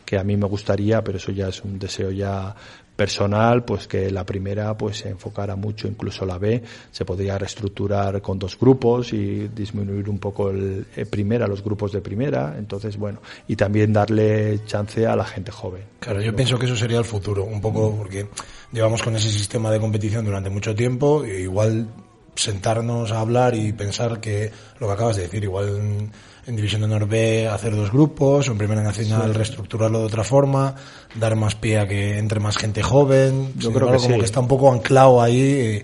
que 0.06 0.18
a 0.18 0.24
mí 0.24 0.38
me 0.38 0.48
gustaría, 0.48 1.04
pero 1.04 1.18
eso 1.18 1.32
ya 1.34 1.50
es 1.50 1.62
un 1.62 1.78
deseo 1.78 2.12
ya 2.12 2.56
personal, 2.98 3.64
pues 3.64 3.88
que 3.88 4.10
la 4.10 4.26
primera 4.26 4.76
pues 4.76 4.98
se 4.98 5.10
enfocara 5.10 5.56
mucho, 5.56 5.88
incluso 5.88 6.26
la 6.26 6.40
B, 6.40 6.64
se 6.92 7.06
podría 7.06 7.38
reestructurar 7.38 8.22
con 8.22 8.40
dos 8.40 8.60
grupos 8.60 9.14
y 9.14 9.48
disminuir 9.48 10.10
un 10.10 10.18
poco 10.18 10.50
el, 10.50 10.88
el 10.96 11.06
primera, 11.06 11.48
los 11.48 11.64
grupos 11.64 11.92
de 11.92 12.02
primera, 12.02 12.56
entonces 12.58 12.98
bueno, 12.98 13.22
y 13.48 13.56
también 13.56 13.94
darle 13.94 14.66
chance 14.66 15.06
a 15.06 15.16
la 15.16 15.26
gente 15.26 15.52
joven. 15.52 15.84
Claro, 16.00 16.22
yo 16.22 16.36
pienso 16.36 16.58
que 16.58 16.66
eso 16.66 16.76
sería 16.76 16.98
el 16.98 17.06
futuro, 17.06 17.46
un 17.46 17.62
poco 17.62 17.96
porque 17.96 18.28
llevamos 18.72 19.04
con 19.04 19.16
ese 19.16 19.30
sistema 19.30 19.72
de 19.72 19.80
competición 19.80 20.26
durante 20.26 20.50
mucho 20.50 20.74
tiempo, 20.74 21.24
e 21.24 21.42
igual 21.42 21.88
sentarnos 22.36 23.12
a 23.12 23.20
hablar 23.20 23.56
y 23.56 23.74
pensar 23.74 24.20
que 24.20 24.52
lo 24.80 24.88
que 24.88 24.94
acabas 24.94 25.18
de 25.18 25.24
decir, 25.24 25.44
igual 25.44 26.10
en 26.48 26.56
División 26.56 26.82
de 26.82 26.86
Honor 26.86 27.08
B 27.08 27.48
hacer 27.48 27.76
dos 27.76 27.92
grupos, 27.92 28.48
o 28.48 28.52
en 28.52 28.58
Primera 28.58 28.82
Nacional 28.82 29.32
sí. 29.32 29.34
reestructurarlo 29.34 30.00
de 30.00 30.06
otra 30.06 30.24
forma, 30.24 30.76
dar 31.16 31.36
más 31.36 31.56
pie 31.56 31.80
a 31.80 31.88
que 31.88 32.18
entre 32.18 32.40
más 32.40 32.58
gente 32.58 32.82
joven. 32.82 33.52
Yo 33.58 33.72
creo 33.74 33.92
que 33.92 33.98
como 33.98 34.18
que 34.18 34.26
está 34.26 34.40
un 34.40 34.48
poco 34.48 34.72
anclado 34.72 35.22
ahí 35.22 35.84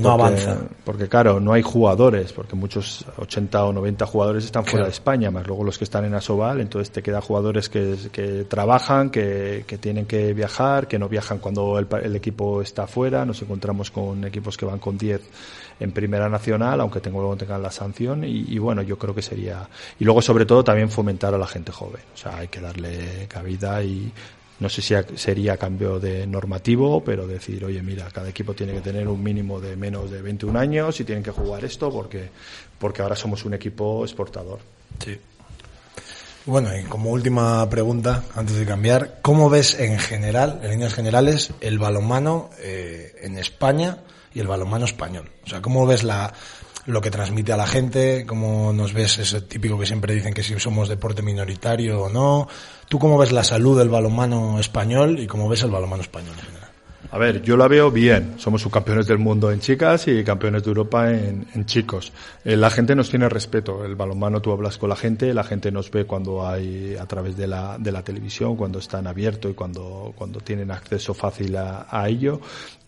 no 0.00 0.10
avanza. 0.10 0.58
Porque 0.84 1.08
claro, 1.08 1.40
no 1.40 1.52
hay 1.52 1.62
jugadores, 1.62 2.32
porque 2.32 2.56
muchos 2.56 3.04
80 3.16 3.64
o 3.64 3.72
90 3.72 4.06
jugadores 4.06 4.44
están 4.44 4.64
fuera 4.64 4.86
de 4.86 4.92
España, 4.92 5.30
más 5.30 5.46
luego 5.46 5.64
los 5.64 5.78
que 5.78 5.84
están 5.84 6.04
en 6.04 6.14
Asobal, 6.14 6.60
entonces 6.60 6.90
te 6.90 7.02
quedan 7.02 7.20
jugadores 7.20 7.68
que, 7.68 7.96
que 8.12 8.44
trabajan, 8.44 9.10
que, 9.10 9.64
que, 9.66 9.78
tienen 9.78 10.06
que 10.06 10.32
viajar, 10.32 10.88
que 10.88 10.98
no 10.98 11.08
viajan 11.08 11.38
cuando 11.38 11.78
el, 11.78 11.86
el, 12.02 12.16
equipo 12.16 12.62
está 12.62 12.86
fuera, 12.86 13.24
nos 13.24 13.40
encontramos 13.42 13.90
con 13.90 14.24
equipos 14.24 14.56
que 14.56 14.66
van 14.66 14.78
con 14.78 14.98
10 14.98 15.20
en 15.80 15.92
Primera 15.92 16.28
Nacional, 16.28 16.80
aunque 16.80 17.00
tengo, 17.00 17.20
luego 17.20 17.36
tengan 17.36 17.62
la 17.62 17.70
sanción, 17.70 18.24
y, 18.24 18.46
y 18.48 18.58
bueno, 18.58 18.82
yo 18.82 18.98
creo 18.98 19.14
que 19.14 19.22
sería... 19.22 19.68
Y 20.00 20.04
luego 20.04 20.20
sobre 20.20 20.44
todo 20.44 20.64
también 20.64 20.90
fomentar 20.90 21.34
a 21.34 21.38
la 21.38 21.46
gente 21.46 21.70
joven, 21.70 22.02
o 22.14 22.16
sea, 22.16 22.38
hay 22.38 22.48
que 22.48 22.60
darle 22.60 23.26
cabida 23.28 23.82
y 23.82 24.12
no 24.60 24.68
sé 24.68 24.82
si 24.82 24.94
sería 25.16 25.56
cambio 25.56 26.00
de 26.00 26.26
normativo, 26.26 27.02
pero 27.04 27.26
decir, 27.26 27.64
oye, 27.64 27.80
mira, 27.82 28.08
cada 28.10 28.28
equipo 28.28 28.54
tiene 28.54 28.72
que 28.72 28.80
tener 28.80 29.06
un 29.06 29.22
mínimo 29.22 29.60
de 29.60 29.76
menos 29.76 30.10
de 30.10 30.20
21 30.20 30.58
años 30.58 30.98
y 31.00 31.04
tienen 31.04 31.22
que 31.22 31.30
jugar 31.30 31.64
esto 31.64 31.90
porque, 31.90 32.28
porque 32.78 33.02
ahora 33.02 33.14
somos 33.14 33.44
un 33.44 33.54
equipo 33.54 34.04
exportador. 34.04 34.58
Sí. 35.04 35.18
Bueno, 36.44 36.76
y 36.76 36.84
como 36.84 37.10
última 37.10 37.68
pregunta, 37.68 38.24
antes 38.34 38.56
de 38.56 38.64
cambiar, 38.64 39.18
¿cómo 39.22 39.50
ves 39.50 39.78
en 39.78 39.98
general, 39.98 40.60
en 40.62 40.70
líneas 40.70 40.94
generales, 40.94 41.52
el 41.60 41.78
balonmano 41.78 42.50
eh, 42.58 43.16
en 43.20 43.36
España 43.36 43.98
y 44.32 44.40
el 44.40 44.46
balonmano 44.46 44.86
español? 44.86 45.30
O 45.44 45.48
sea, 45.48 45.60
¿cómo 45.60 45.86
ves 45.86 46.04
la, 46.04 46.32
lo 46.88 47.02
que 47.02 47.10
transmite 47.10 47.52
a 47.52 47.56
la 47.58 47.66
gente, 47.66 48.24
cómo 48.26 48.72
nos 48.72 48.94
ves 48.94 49.18
ese 49.18 49.42
típico 49.42 49.78
que 49.78 49.84
siempre 49.84 50.14
dicen 50.14 50.32
que 50.32 50.42
si 50.42 50.58
somos 50.58 50.88
deporte 50.88 51.20
minoritario 51.20 52.04
o 52.04 52.08
no. 52.08 52.48
¿Tú 52.88 52.98
cómo 52.98 53.18
ves 53.18 53.30
la 53.30 53.44
salud 53.44 53.78
del 53.78 53.90
balonmano 53.90 54.58
español 54.58 55.18
y 55.18 55.26
cómo 55.26 55.50
ves 55.50 55.62
el 55.62 55.70
balonmano 55.70 56.02
español 56.02 56.34
en 56.38 56.46
general? 56.46 56.67
A 57.10 57.16
ver, 57.16 57.40
yo 57.40 57.56
la 57.56 57.68
veo 57.68 57.90
bien. 57.90 58.34
Somos 58.36 58.60
subcampeones 58.60 59.06
del 59.06 59.16
mundo 59.16 59.50
en 59.50 59.60
chicas 59.60 60.06
y 60.08 60.22
campeones 60.22 60.62
de 60.62 60.68
Europa 60.68 61.10
en, 61.10 61.64
chicos. 61.64 62.12
Eh, 62.44 62.54
la 62.54 62.68
gente 62.68 62.94
nos 62.94 63.08
tiene 63.08 63.30
respeto. 63.30 63.82
El 63.82 63.96
balonmano 63.96 64.42
tú 64.42 64.52
hablas 64.52 64.76
con 64.76 64.90
la 64.90 64.96
gente, 64.96 65.32
la 65.32 65.42
gente 65.42 65.72
nos 65.72 65.90
ve 65.90 66.04
cuando 66.04 66.46
hay 66.46 66.96
a 66.96 67.06
través 67.06 67.34
de 67.36 67.46
la, 67.46 67.78
de 67.78 67.92
la 67.92 68.02
televisión, 68.02 68.56
cuando 68.56 68.78
están 68.78 69.06
abiertos 69.06 69.50
y 69.50 69.54
cuando, 69.54 70.12
cuando 70.16 70.40
tienen 70.40 70.70
acceso 70.70 71.14
fácil 71.14 71.56
a, 71.56 71.86
a 71.90 72.08
ello 72.10 72.40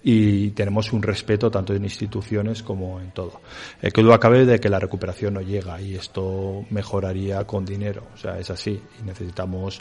y 0.03 0.51
tenemos 0.51 0.93
un 0.93 1.03
respeto 1.03 1.51
tanto 1.51 1.75
en 1.75 1.85
instituciones 1.85 2.63
como 2.63 3.01
en 3.01 3.11
todo. 3.11 3.41
Eh, 3.83 3.91
que 3.91 4.03
duda 4.03 4.19
cabe 4.19 4.47
de 4.47 4.59
que 4.59 4.69
la 4.69 4.79
recuperación 4.79 5.35
no 5.35 5.41
llega 5.43 5.81
y 5.81 5.95
esto 5.95 6.65
mejoraría 6.71 7.45
con 7.47 7.65
dinero. 7.65 8.05
O 8.15 8.17
sea, 8.17 8.39
es 8.39 8.51
así. 8.51 8.81
Y 9.01 9.03
necesitamos 9.05 9.81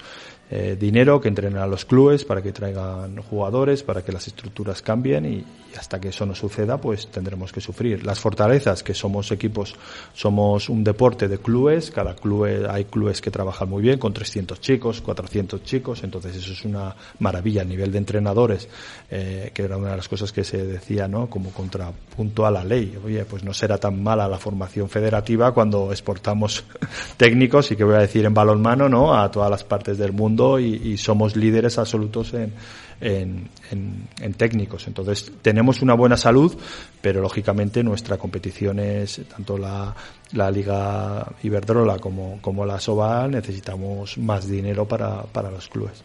eh, 0.51 0.75
dinero 0.79 1.21
que 1.21 1.27
entrenen 1.27 1.59
a 1.59 1.67
los 1.67 1.85
clubes 1.85 2.25
para 2.25 2.41
que 2.41 2.51
traigan 2.51 3.21
jugadores, 3.21 3.83
para 3.83 4.03
que 4.03 4.11
las 4.11 4.27
estructuras 4.27 4.81
cambien 4.81 5.25
y, 5.25 5.45
hasta 5.77 5.99
que 5.99 6.09
eso 6.09 6.25
no 6.25 6.33
suceda, 6.33 6.77
pues 6.77 7.07
tendremos 7.07 7.51
que 7.51 7.61
sufrir. 7.61 8.03
Las 8.03 8.19
fortalezas, 8.19 8.81
que 8.81 8.93
somos 8.93 9.31
equipos, 9.31 9.75
somos 10.13 10.69
un 10.69 10.83
deporte 10.83 11.27
de 11.27 11.37
clubes, 11.37 11.91
cada 11.91 12.15
club, 12.15 12.45
hay 12.69 12.85
clubes 12.85 13.21
que 13.21 13.29
trabajan 13.29 13.69
muy 13.69 13.83
bien 13.83 13.99
con 13.99 14.13
300 14.13 14.59
chicos, 14.59 15.01
400 15.01 15.63
chicos, 15.63 16.03
entonces 16.03 16.35
eso 16.35 16.53
es 16.53 16.65
una 16.65 16.95
maravilla 17.19 17.61
a 17.61 17.65
nivel 17.65 17.91
de 17.91 17.99
entrenadores, 17.99 18.67
eh, 19.11 19.51
que 19.53 19.63
era 19.63 19.77
una 19.77 19.91
de 19.91 19.97
las 19.97 20.07
cosas 20.07 20.31
que 20.31 20.43
se 20.43 20.65
decía, 20.65 21.07
¿no? 21.07 21.29
Como 21.29 21.51
contrapunto 21.51 22.45
a 22.45 22.51
la 22.51 22.63
ley. 22.63 22.97
Oye, 23.05 23.25
pues 23.25 23.43
no 23.43 23.53
será 23.53 23.77
tan 23.77 24.01
mala 24.01 24.27
la 24.27 24.39
formación 24.39 24.89
federativa 24.89 25.53
cuando 25.53 25.91
exportamos 25.91 26.65
técnicos 27.17 27.71
y 27.71 27.75
que 27.75 27.83
voy 27.83 27.95
a 27.95 27.99
decir 27.99 28.25
en 28.25 28.33
balonmano, 28.33 28.89
¿no? 28.89 29.13
A 29.13 29.29
todas 29.29 29.51
las 29.51 29.63
partes 29.63 29.97
del 29.97 30.13
mundo 30.13 30.38
y, 30.59 30.97
somos 30.97 31.35
líderes 31.35 31.77
absolutos 31.77 32.33
en, 32.33 32.53
en, 33.01 33.49
en, 33.71 34.07
en, 34.21 34.33
técnicos. 34.33 34.87
Entonces, 34.87 35.31
tenemos 35.41 35.81
una 35.81 35.93
buena 35.93 36.17
salud, 36.17 36.57
pero 37.01 37.21
lógicamente 37.21 37.83
nuestra 37.83 38.17
competición 38.17 38.79
es 38.79 39.21
tanto 39.27 39.57
la, 39.57 39.93
la 40.31 40.49
Liga 40.49 41.27
Iberdrola 41.43 41.99
como, 41.99 42.39
como 42.41 42.65
la 42.65 42.79
Sobal, 42.79 43.31
necesitamos 43.31 44.17
más 44.17 44.47
dinero 44.47 44.87
para, 44.87 45.23
para 45.23 45.51
los 45.51 45.67
clubes. 45.67 46.03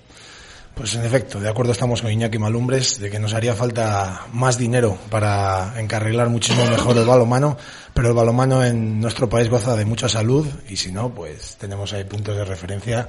Pues 0.75 0.92
en 0.97 1.05
efecto, 1.05 1.38
de 1.38 1.49
acuerdo 1.49 1.70
estamos 1.70 2.03
con 2.03 2.11
Iñaki 2.11 2.37
Malumbres 2.37 2.99
de 2.99 3.09
que 3.09 3.20
nos 3.20 3.33
haría 3.33 3.55
falta 3.55 4.27
más 4.33 4.59
dinero 4.59 4.99
para 5.09 5.81
encarrilar 5.81 6.29
muchísimo 6.31 6.66
mejor 6.66 6.99
el 6.99 7.07
balomano, 7.07 7.57
pero 7.92 8.09
el 8.09 8.14
balomano 8.14 8.64
en 8.64 9.01
nuestro 9.01 9.29
país 9.29 9.49
goza 9.49 9.77
de 9.77 9.85
mucha 9.85 10.09
salud 10.09 10.44
y 10.68 10.75
si 10.75 10.90
no, 10.90 11.14
pues 11.14 11.57
tenemos 11.61 11.92
ahí 11.92 12.03
puntos 12.03 12.37
de 12.37 12.44
referencia 12.44 13.09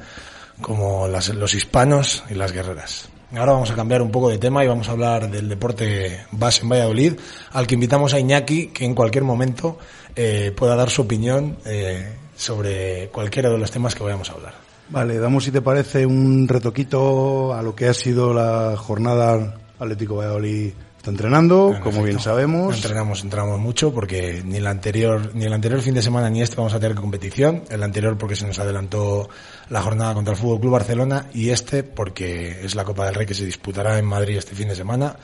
como 0.61 1.07
las, 1.07 1.29
los 1.29 1.53
hispanos 1.53 2.23
y 2.29 2.35
las 2.35 2.51
guerreras. 2.51 3.09
Ahora 3.35 3.53
vamos 3.53 3.71
a 3.71 3.75
cambiar 3.75 4.01
un 4.01 4.11
poco 4.11 4.29
de 4.29 4.37
tema 4.37 4.63
y 4.63 4.67
vamos 4.67 4.87
a 4.87 4.91
hablar 4.91 5.29
del 5.29 5.49
deporte 5.49 6.25
base 6.31 6.61
en 6.61 6.69
Valladolid, 6.69 7.13
al 7.51 7.67
que 7.67 7.73
invitamos 7.73 8.13
a 8.13 8.19
Iñaki, 8.19 8.67
que 8.67 8.85
en 8.85 8.95
cualquier 8.95 9.23
momento 9.23 9.77
eh, 10.15 10.53
pueda 10.55 10.75
dar 10.75 10.89
su 10.89 11.01
opinión 11.01 11.57
eh, 11.65 12.15
sobre 12.35 13.09
cualquiera 13.09 13.49
de 13.49 13.57
los 13.57 13.71
temas 13.71 13.93
que 13.95 14.03
vayamos 14.03 14.29
a 14.29 14.33
hablar. 14.33 14.53
Vale, 14.87 15.17
damos 15.17 15.43
si 15.43 15.51
te 15.51 15.61
parece 15.61 16.05
un 16.05 16.47
retoquito 16.47 17.53
a 17.53 17.61
lo 17.61 17.75
que 17.75 17.87
ha 17.87 17.93
sido 17.93 18.33
la 18.33 18.75
jornada 18.77 19.57
Atlético 19.79 20.17
Valladolid 20.17 20.73
está 20.97 21.11
entrenando, 21.11 21.67
en 21.67 21.81
como 21.81 21.97
efecto, 21.97 22.05
bien 22.05 22.19
sabemos. 22.19 22.75
Entrenamos, 22.77 23.23
entrenamos 23.23 23.59
mucho 23.59 23.93
porque 23.93 24.41
ni 24.43 24.57
el 24.57 24.65
anterior, 24.65 25.31
ni 25.35 25.45
el 25.45 25.53
anterior 25.53 25.81
fin 25.81 25.93
de 25.93 26.01
semana 26.01 26.31
ni 26.31 26.41
este 26.41 26.55
vamos 26.55 26.73
a 26.73 26.79
tener 26.79 26.95
competición. 26.95 27.63
El 27.69 27.83
anterior 27.83 28.17
porque 28.17 28.35
se 28.35 28.47
nos 28.47 28.57
adelantó 28.57 29.29
la 29.69 29.82
jornada 29.82 30.13
contra 30.13 30.34
el 30.34 30.39
Fútbol 30.39 30.60
Club 30.60 30.73
Barcelona 30.73 31.28
y 31.34 31.49
este 31.49 31.84
porque 31.84 32.63
es 32.63 32.75
la 32.75 32.84
Copa 32.84 33.06
del 33.06 33.15
Rey 33.15 33.25
que 33.25 33.34
se 33.34 33.45
disputará 33.45 33.97
en 33.97 34.06
Madrid 34.06 34.38
este 34.38 34.56
fin 34.56 34.67
de 34.67 34.75
semana, 34.75 35.15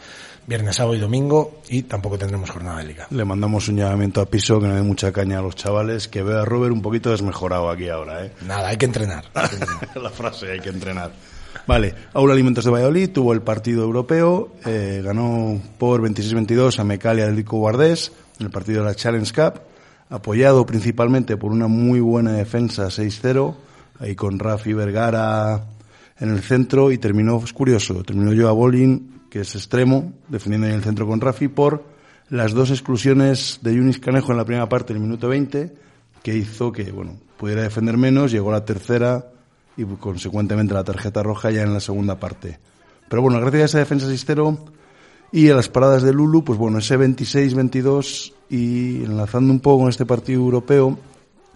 viernes, 0.48 0.76
sábado 0.76 0.96
y 0.96 1.00
domingo 1.00 1.62
y 1.70 1.84
tampoco 1.84 2.18
tendremos 2.18 2.50
jornada 2.50 2.80
de 2.80 2.86
liga. 2.86 3.08
Le 3.10 3.26
mandamos 3.26 3.68
un 3.68 3.78
llamamiento 3.78 4.22
a 4.22 4.26
Piso 4.26 4.60
que 4.60 4.68
no 4.68 4.76
dé 4.76 4.82
mucha 4.82 5.12
caña 5.12 5.40
a 5.40 5.42
los 5.42 5.56
chavales, 5.56 6.08
que 6.08 6.24
vea 6.24 6.42
a 6.42 6.46
Robert 6.46 6.74
un 6.74 6.82
poquito 6.82 7.12
desmejorado 7.12 7.70
aquí 7.70 7.90
ahora, 7.90 8.26
¿eh? 8.26 8.32
Nada, 8.46 8.70
hay 8.70 8.78
que 8.78 8.86
entrenar. 8.86 9.26
Hay 9.34 9.50
que 9.50 9.56
entrenar. 9.56 9.98
la 10.02 10.10
frase, 10.10 10.52
hay 10.52 10.60
que 10.60 10.70
entrenar. 10.70 11.12
Vale, 11.68 11.94
Aula 12.14 12.34
Alimentos 12.34 12.66
de 12.66 12.72
Valladolid 12.72 13.10
tuvo 13.12 13.34
el 13.34 13.42
partido 13.42 13.84
europeo, 13.84 14.54
eh, 14.66 15.02
ganó 15.04 15.62
por 15.78 16.02
26-22 16.02 16.80
a 16.80 16.84
Mecalia 16.84 17.26
del 17.26 17.44
Guardés 17.44 18.12
en 18.40 18.48
el 18.48 18.52
partido 18.52 18.82
de 18.82 18.90
la 18.90 18.96
Challenge 18.96 19.32
Cup, 19.32 19.62
apoyado 20.10 20.66
principalmente 20.66 21.38
por 21.38 21.52
una 21.52 21.68
muy 21.68 22.00
buena 22.00 22.34
defensa 22.34 22.88
6-0, 22.88 23.56
ahí 24.02 24.16
con 24.16 24.40
Rafi 24.40 24.74
Vergara 24.74 25.64
en 26.20 26.32
el 26.32 26.42
centro 26.42 26.92
y 26.92 26.98
terminó, 26.98 27.40
es 27.44 27.54
curioso, 27.54 28.04
terminó 28.04 28.34
yo 28.34 28.50
a 28.50 28.52
Bolin, 28.52 29.22
que 29.30 29.42
es 29.42 29.56
extremo, 29.56 30.14
defendiendo 30.28 30.68
en 30.68 30.74
el 30.74 30.84
centro 30.84 31.08
con 31.08 31.22
Rafi 31.22 31.48
por 31.48 31.84
las 32.30 32.54
dos 32.54 32.72
exclusiones 32.72 33.60
de 33.62 33.76
Yunis 33.76 34.00
Canejo 34.00 34.32
en 34.32 34.38
la 34.38 34.46
primera 34.46 34.68
parte, 34.68 34.94
en 34.94 34.98
el 34.98 35.04
minuto 35.04 35.28
20, 35.28 35.74
que 36.24 36.36
hizo 36.36 36.72
que, 36.72 36.92
bueno, 36.92 37.18
pudiera 37.38 37.62
defender 37.62 37.98
menos, 37.98 38.32
llegó 38.32 38.52
la 38.52 38.66
tercera 38.66 39.32
y 39.78 39.86
consecuentemente 39.86 40.74
la 40.74 40.84
tarjeta 40.84 41.24
roja 41.24 41.52
ya 41.52 41.62
en 41.64 41.74
la 41.74 41.80
segunda 41.80 42.20
parte. 42.20 42.60
Pero 43.10 43.22
bueno, 43.22 43.40
gracias 43.40 43.62
a 43.62 43.66
esa 43.66 43.80
defensa 43.80 44.10
sistero 44.10 44.58
y 45.32 45.50
a 45.50 45.56
las 45.56 45.70
paradas 45.70 46.04
de 46.04 46.14
Lulu, 46.14 46.44
pues 46.44 46.58
bueno, 46.58 46.80
ese 46.80 46.98
26-22 46.98 48.34
y 48.50 49.04
enlazando 49.04 49.54
un 49.54 49.60
poco 49.60 49.84
con 49.84 49.90
este 49.90 50.06
partido 50.06 50.42
europeo, 50.42 50.98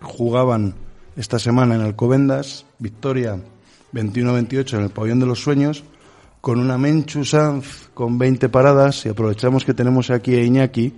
jugaban 0.01 0.75
esta 1.15 1.39
semana 1.39 1.75
en 1.75 1.81
Alcobendas, 1.81 2.65
victoria 2.79 3.39
21-28 3.93 4.73
en 4.77 4.83
el 4.83 4.89
pabellón 4.89 5.19
de 5.19 5.25
los 5.25 5.41
sueños, 5.41 5.83
con 6.41 6.59
una 6.59 6.77
Menchu 6.77 7.23
Sanz 7.23 7.89
con 7.93 8.17
20 8.17 8.49
paradas 8.49 9.05
y 9.05 9.09
aprovechamos 9.09 9.65
que 9.65 9.73
tenemos 9.73 10.09
aquí 10.11 10.35
a 10.35 10.43
Iñaki, 10.43 10.93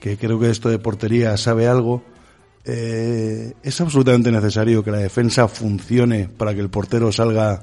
que 0.00 0.16
creo 0.16 0.38
que 0.38 0.50
esto 0.50 0.68
de 0.68 0.78
portería 0.78 1.36
sabe 1.36 1.66
algo, 1.66 2.02
eh, 2.64 3.54
¿es 3.62 3.80
absolutamente 3.80 4.30
necesario 4.30 4.84
que 4.84 4.90
la 4.90 4.98
defensa 4.98 5.48
funcione 5.48 6.28
para 6.28 6.54
que 6.54 6.60
el 6.60 6.70
portero 6.70 7.10
salga 7.10 7.60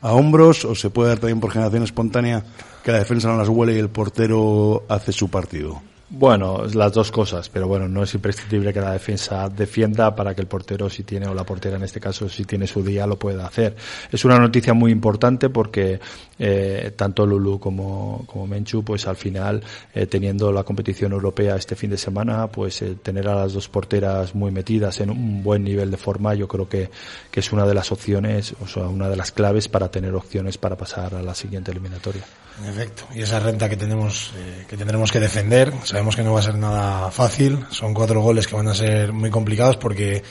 a 0.00 0.12
hombros 0.12 0.64
o 0.64 0.74
se 0.74 0.90
puede 0.90 1.10
dar 1.10 1.18
también 1.18 1.40
por 1.40 1.50
generación 1.50 1.82
espontánea 1.82 2.44
que 2.84 2.92
la 2.92 2.98
defensa 2.98 3.28
no 3.28 3.38
las 3.38 3.48
huele 3.48 3.74
y 3.74 3.78
el 3.78 3.88
portero 3.88 4.84
hace 4.88 5.12
su 5.12 5.28
partido? 5.30 5.80
Bueno, 6.10 6.64
las 6.72 6.94
dos 6.94 7.10
cosas, 7.10 7.50
pero 7.50 7.68
bueno, 7.68 7.86
no 7.86 8.02
es 8.02 8.14
imprescindible 8.14 8.72
que 8.72 8.80
la 8.80 8.92
defensa 8.92 9.46
defienda 9.50 10.14
para 10.14 10.34
que 10.34 10.40
el 10.40 10.46
portero 10.46 10.88
si 10.88 11.02
tiene, 11.02 11.26
o 11.26 11.34
la 11.34 11.44
portera 11.44 11.76
en 11.76 11.82
este 11.82 12.00
caso, 12.00 12.30
si 12.30 12.46
tiene 12.46 12.66
su 12.66 12.82
día, 12.82 13.06
lo 13.06 13.18
pueda 13.18 13.46
hacer. 13.46 13.76
Es 14.10 14.24
una 14.24 14.38
noticia 14.38 14.72
muy 14.72 14.90
importante 14.90 15.50
porque 15.50 16.00
eh, 16.38 16.92
tanto 16.96 17.26
Lulu 17.26 17.58
como, 17.58 18.24
como 18.26 18.46
Menchu, 18.46 18.82
pues 18.82 19.06
al 19.06 19.16
final, 19.16 19.62
eh, 19.94 20.06
teniendo 20.06 20.50
la 20.50 20.64
competición 20.64 21.12
europea 21.12 21.56
este 21.56 21.76
fin 21.76 21.90
de 21.90 21.98
semana, 21.98 22.46
pues 22.46 22.80
eh, 22.80 22.96
tener 23.02 23.28
a 23.28 23.34
las 23.34 23.52
dos 23.52 23.68
porteras 23.68 24.34
muy 24.34 24.50
metidas 24.50 25.00
en 25.00 25.10
un 25.10 25.42
buen 25.42 25.62
nivel 25.62 25.90
de 25.90 25.98
forma, 25.98 26.34
yo 26.34 26.48
creo 26.48 26.66
que, 26.66 26.88
que 27.30 27.40
es 27.40 27.52
una 27.52 27.66
de 27.66 27.74
las 27.74 27.92
opciones, 27.92 28.54
o 28.62 28.66
sea, 28.66 28.84
una 28.84 29.10
de 29.10 29.16
las 29.16 29.30
claves 29.30 29.68
para 29.68 29.90
tener 29.90 30.14
opciones 30.14 30.56
para 30.56 30.74
pasar 30.74 31.14
a 31.14 31.22
la 31.22 31.34
siguiente 31.34 31.70
eliminatoria. 31.70 32.24
En 32.60 32.68
efecto, 32.68 33.04
y 33.14 33.22
esa 33.22 33.38
renta 33.38 33.68
que 33.68 33.76
tenemos, 33.76 34.32
eh, 34.36 34.64
que 34.68 34.76
tendremos 34.76 35.12
que 35.12 35.20
defender, 35.20 35.72
sabemos 35.98 36.14
que 36.14 36.22
no 36.22 36.32
va 36.32 36.38
a 36.38 36.44
ser 36.44 36.54
nada 36.54 37.10
fácil, 37.10 37.58
son 37.70 37.92
cuatro 37.92 38.20
goles 38.20 38.46
que 38.46 38.54
van 38.54 38.68
a 38.68 38.74
ser 38.74 39.12
muy 39.12 39.30
complicados 39.30 39.78
porque 39.78 40.22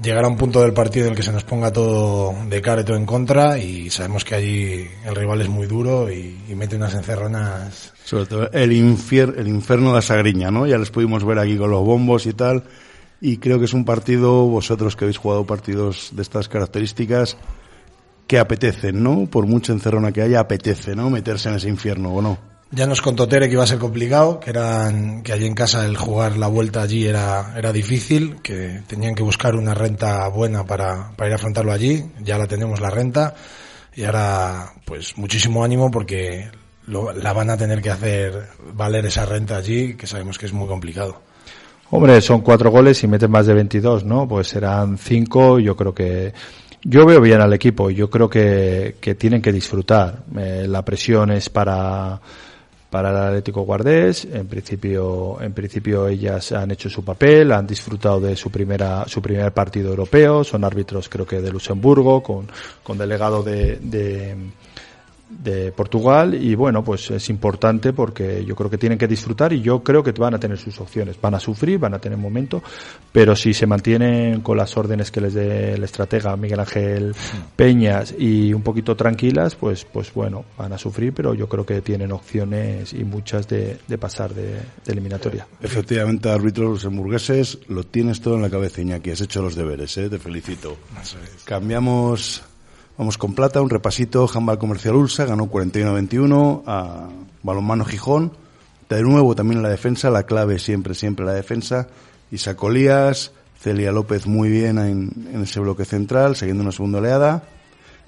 llegar 0.00 0.24
a 0.24 0.28
un 0.28 0.36
punto 0.36 0.60
del 0.60 0.72
partido 0.72 1.06
en 1.06 1.10
el 1.10 1.16
que 1.16 1.24
se 1.24 1.32
nos 1.32 1.42
ponga 1.42 1.72
todo 1.72 2.32
de 2.48 2.62
cara 2.62 2.82
y 2.82 2.84
todo 2.84 2.96
en 2.96 3.04
contra 3.04 3.58
y 3.58 3.90
sabemos 3.90 4.24
que 4.24 4.36
allí 4.36 4.86
el 5.04 5.16
rival 5.16 5.40
es 5.40 5.48
muy 5.48 5.66
duro 5.66 6.12
y, 6.12 6.36
mete 6.54 6.76
unas 6.76 6.94
encerronas. 6.94 7.92
Sobre 8.04 8.26
todo 8.26 8.50
el, 8.52 8.70
infier, 8.70 9.34
el 9.36 9.48
inferno 9.48 9.88
de 9.88 9.94
la 9.96 10.02
Sagriña, 10.02 10.52
¿no? 10.52 10.64
Ya 10.64 10.78
les 10.78 10.92
pudimos 10.92 11.24
ver 11.24 11.40
aquí 11.40 11.56
con 11.56 11.72
los 11.72 11.84
bombos 11.84 12.26
y 12.26 12.32
tal. 12.32 12.62
Y 13.20 13.38
creo 13.38 13.58
que 13.58 13.64
es 13.64 13.74
un 13.74 13.84
partido, 13.84 14.46
vosotros 14.46 14.94
que 14.94 15.06
habéis 15.06 15.18
jugado 15.18 15.44
partidos 15.44 16.10
de 16.12 16.22
estas 16.22 16.48
características, 16.48 17.36
que 18.28 18.38
apetecen, 18.38 19.02
¿no? 19.02 19.26
Por 19.26 19.48
mucha 19.48 19.72
encerrona 19.72 20.12
que 20.12 20.22
haya, 20.22 20.38
apetece, 20.38 20.94
¿no? 20.94 21.10
Meterse 21.10 21.48
en 21.48 21.56
ese 21.56 21.68
infierno, 21.68 22.14
¿o 22.14 22.22
no? 22.22 22.53
Ya 22.74 22.88
nos 22.88 23.00
contó 23.00 23.28
Tere 23.28 23.46
que 23.46 23.52
iba 23.54 23.62
a 23.62 23.68
ser 23.68 23.78
complicado, 23.78 24.40
que 24.40 24.50
eran, 24.50 25.22
que 25.22 25.32
allí 25.32 25.46
en 25.46 25.54
casa 25.54 25.84
el 25.84 25.96
jugar 25.96 26.36
la 26.36 26.48
vuelta 26.48 26.82
allí 26.82 27.06
era, 27.06 27.54
era 27.56 27.72
difícil, 27.72 28.38
que 28.42 28.82
tenían 28.88 29.14
que 29.14 29.22
buscar 29.22 29.54
una 29.54 29.74
renta 29.74 30.26
buena 30.26 30.64
para, 30.64 31.12
para 31.14 31.28
ir 31.28 31.32
a 31.34 31.36
afrontarlo 31.36 31.70
allí. 31.70 32.04
Ya 32.20 32.36
la 32.36 32.48
tenemos 32.48 32.80
la 32.80 32.90
renta. 32.90 33.34
Y 33.94 34.02
ahora, 34.02 34.72
pues 34.84 35.16
muchísimo 35.16 35.62
ánimo 35.62 35.88
porque 35.88 36.50
la 36.88 37.32
van 37.32 37.50
a 37.50 37.56
tener 37.56 37.80
que 37.80 37.90
hacer 37.90 38.48
valer 38.72 39.06
esa 39.06 39.24
renta 39.24 39.56
allí, 39.56 39.94
que 39.94 40.08
sabemos 40.08 40.36
que 40.36 40.46
es 40.46 40.52
muy 40.52 40.66
complicado. 40.66 41.20
Hombre, 41.90 42.20
son 42.20 42.40
cuatro 42.40 42.72
goles 42.72 43.04
y 43.04 43.06
meten 43.06 43.30
más 43.30 43.46
de 43.46 43.54
22, 43.54 44.04
¿no? 44.04 44.26
Pues 44.26 44.48
serán 44.48 44.98
cinco. 44.98 45.60
Yo 45.60 45.76
creo 45.76 45.94
que 45.94 46.34
yo 46.82 47.06
veo 47.06 47.20
bien 47.20 47.40
al 47.40 47.52
equipo. 47.52 47.88
Yo 47.90 48.10
creo 48.10 48.28
que, 48.28 48.96
que 49.00 49.14
tienen 49.14 49.40
que 49.40 49.52
disfrutar. 49.52 50.24
Eh, 50.36 50.66
la 50.68 50.84
presión 50.84 51.30
es 51.30 51.48
para 51.48 52.20
para 52.94 53.10
el 53.10 53.16
Atlético 53.16 53.62
Guardés. 53.62 54.24
En 54.24 54.46
principio, 54.46 55.38
en 55.40 55.52
principio 55.52 56.06
ellas 56.06 56.52
han 56.52 56.70
hecho 56.70 56.88
su 56.88 57.04
papel, 57.04 57.50
han 57.50 57.66
disfrutado 57.66 58.20
de 58.20 58.36
su 58.36 58.52
primera, 58.52 59.02
su 59.08 59.20
primer 59.20 59.50
partido 59.50 59.90
europeo, 59.90 60.44
son 60.44 60.62
árbitros 60.62 61.08
creo 61.08 61.26
que 61.26 61.40
de 61.40 61.50
Luxemburgo, 61.50 62.22
con, 62.22 62.46
con 62.84 62.96
delegado 62.96 63.42
de, 63.42 63.78
de 63.80 64.36
de 65.42 65.72
Portugal 65.72 66.34
y 66.34 66.54
bueno, 66.54 66.82
pues 66.82 67.10
es 67.10 67.28
importante 67.30 67.92
porque 67.92 68.44
yo 68.44 68.54
creo 68.54 68.70
que 68.70 68.78
tienen 68.78 68.98
que 68.98 69.06
disfrutar 69.06 69.52
y 69.52 69.60
yo 69.60 69.82
creo 69.82 70.02
que 70.02 70.12
van 70.12 70.34
a 70.34 70.38
tener 70.38 70.58
sus 70.58 70.80
opciones. 70.80 71.20
Van 71.20 71.34
a 71.34 71.40
sufrir, 71.40 71.78
van 71.78 71.94
a 71.94 71.98
tener 71.98 72.18
momento, 72.18 72.62
pero 73.12 73.36
si 73.36 73.54
se 73.54 73.66
mantienen 73.66 74.40
con 74.40 74.56
las 74.56 74.76
órdenes 74.76 75.10
que 75.10 75.20
les 75.20 75.34
dé 75.34 75.74
el 75.74 75.84
estratega 75.84 76.36
Miguel 76.36 76.60
Ángel 76.60 77.14
Peñas 77.56 78.14
y 78.18 78.52
un 78.52 78.62
poquito 78.62 78.96
tranquilas, 78.96 79.54
pues, 79.54 79.84
pues 79.84 80.12
bueno, 80.14 80.44
van 80.56 80.72
a 80.72 80.78
sufrir, 80.78 81.12
pero 81.12 81.34
yo 81.34 81.48
creo 81.48 81.66
que 81.66 81.80
tienen 81.80 82.12
opciones 82.12 82.92
y 82.92 83.04
muchas 83.04 83.48
de, 83.48 83.78
pasar 83.98 84.34
de, 84.34 84.60
eliminatoria. 84.86 85.46
Efectivamente, 85.60 86.30
árbitros 86.30 86.84
hamburgueses, 86.84 87.58
lo 87.68 87.84
tienes 87.84 88.20
todo 88.20 88.36
en 88.36 88.42
la 88.42 88.50
cabeza, 88.50 88.80
Iñaki, 88.80 89.10
has 89.10 89.20
hecho 89.20 89.42
los 89.42 89.54
deberes, 89.54 89.96
¿eh? 89.98 90.08
te 90.08 90.18
felicito. 90.18 90.76
Cambiamos 91.44 92.42
Vamos 92.96 93.18
con 93.18 93.34
plata, 93.34 93.60
un 93.60 93.70
repasito. 93.70 94.30
Handball 94.32 94.58
Comercial 94.58 94.94
Ulsa 94.94 95.24
ganó 95.24 95.50
41-21 95.50 96.62
a 96.64 97.08
Balonmano 97.42 97.84
Gijón. 97.84 98.32
De 98.88 99.02
nuevo 99.02 99.34
también 99.34 99.62
la 99.62 99.68
defensa, 99.68 100.10
la 100.10 100.22
clave 100.22 100.60
siempre, 100.60 100.94
siempre 100.94 101.26
la 101.26 101.32
defensa. 101.32 101.88
Y 102.30 102.38
Sacolías, 102.38 103.32
Celia 103.58 103.90
López 103.90 104.28
muy 104.28 104.48
bien 104.48 104.78
en, 104.78 105.42
ese 105.42 105.58
bloque 105.58 105.84
central, 105.84 106.36
siguiendo 106.36 106.62
una 106.62 106.70
segunda 106.70 106.98
oleada. 106.98 107.42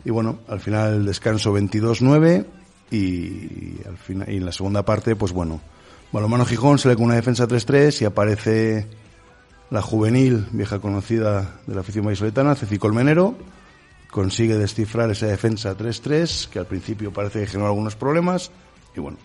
Y 0.04 0.10
bueno, 0.10 0.38
al 0.46 0.60
final 0.60 0.94
el 0.94 1.06
descanso 1.06 1.52
22-9 1.52 2.46
y, 2.92 3.84
al 3.88 3.96
final, 3.96 4.30
y 4.30 4.36
en 4.36 4.44
la 4.44 4.52
segunda 4.52 4.84
parte, 4.84 5.16
pues 5.16 5.32
bueno, 5.32 5.60
Balonmano 6.12 6.44
Gijón 6.44 6.78
sale 6.78 6.94
con 6.94 7.06
una 7.06 7.16
defensa 7.16 7.48
3-3 7.48 8.02
y 8.02 8.04
aparece 8.04 8.86
la 9.70 9.82
juvenil, 9.82 10.46
vieja 10.52 10.78
conocida 10.78 11.56
de 11.66 11.74
la 11.74 11.80
afición 11.80 12.04
vallisoletana, 12.04 12.54
Ceci 12.54 12.78
Colmenero, 12.78 13.34
consigue 14.16 14.56
descifrar 14.56 15.10
esa 15.10 15.26
defensa 15.26 15.76
3-3, 15.76 16.48
que 16.48 16.58
al 16.58 16.64
principio 16.64 17.12
parece 17.12 17.40
que 17.40 17.48
generó 17.48 17.66
algunos 17.66 17.96
problemas. 17.96 18.50
Y 18.96 19.00
bueno, 19.00 19.18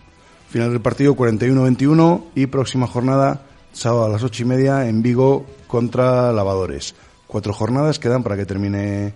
final 0.50 0.70
del 0.70 0.82
partido 0.82 1.16
41-21 1.16 2.24
y 2.34 2.44
próxima 2.44 2.86
jornada, 2.86 3.40
sábado 3.72 4.04
a 4.04 4.08
las 4.10 4.22
ocho 4.22 4.42
y 4.42 4.44
media, 4.44 4.86
en 4.90 5.00
Vigo 5.00 5.46
contra 5.66 6.30
Lavadores. 6.30 6.94
Cuatro 7.26 7.54
jornadas 7.54 7.98
quedan 7.98 8.22
para 8.22 8.36
que 8.36 8.44
termine 8.44 9.14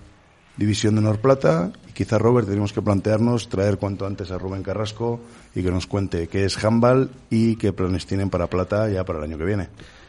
División 0.57 0.95
de 0.95 1.03
Norplata 1.03 1.71
y 1.87 1.93
quizá 1.93 2.17
Robert 2.17 2.49
tenemos 2.49 2.73
que 2.73 2.81
plantearnos 2.81 3.51
traer 3.51 3.77
cuanto 3.77 4.07
antes 4.07 4.31
a 4.31 4.39
Rubén 4.39 4.63
Carrasco 4.63 5.21
y 5.55 5.63
que 5.63 5.71
nos 5.71 5.87
cuente 5.87 6.27
qué 6.29 6.47
es 6.47 6.65
handball 6.65 7.11
y 7.29 7.57
qué 7.57 7.75
planes 7.75 8.07
tienen 8.07 8.31
para 8.31 8.47
Plata 8.47 8.89
ya 8.89 9.05
para 9.05 9.19
el 9.19 9.27
año 9.27 9.37
que 9.37 9.45
viene. 9.45 9.69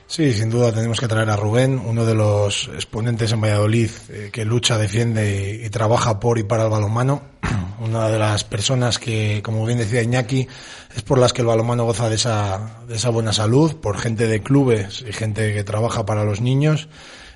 Sí, 0.09 0.31
sin 0.31 0.49
duda 0.49 0.71
tenemos 0.71 1.01
que 1.01 1.07
traer 1.09 1.29
a 1.29 1.35
Rubén, 1.35 1.77
uno 1.77 2.05
de 2.05 2.15
los 2.15 2.69
exponentes 2.73 3.29
en 3.33 3.41
Valladolid 3.41 3.89
eh, 4.07 4.29
que 4.31 4.45
lucha, 4.45 4.77
defiende 4.77 5.61
y, 5.65 5.69
trabaja 5.69 6.17
por 6.17 6.39
y 6.39 6.43
para 6.43 6.63
el 6.63 6.69
balonmano. 6.69 7.21
Una 7.81 8.07
de 8.07 8.17
las 8.17 8.45
personas 8.45 8.99
que, 8.99 9.41
como 9.43 9.65
bien 9.65 9.79
decía 9.79 10.01
Iñaki, 10.01 10.47
es 10.95 11.01
por 11.01 11.19
las 11.19 11.33
que 11.33 11.41
el 11.41 11.47
balonmano 11.47 11.83
goza 11.83 12.07
de 12.07 12.15
esa, 12.15 12.83
de 12.87 12.95
esa 12.95 13.09
buena 13.09 13.33
salud, 13.33 13.75
por 13.75 13.97
gente 13.97 14.27
de 14.27 14.41
clubes 14.41 15.03
y 15.05 15.11
gente 15.11 15.53
que 15.53 15.65
trabaja 15.65 16.05
para 16.05 16.23
los 16.23 16.39
niños 16.39 16.87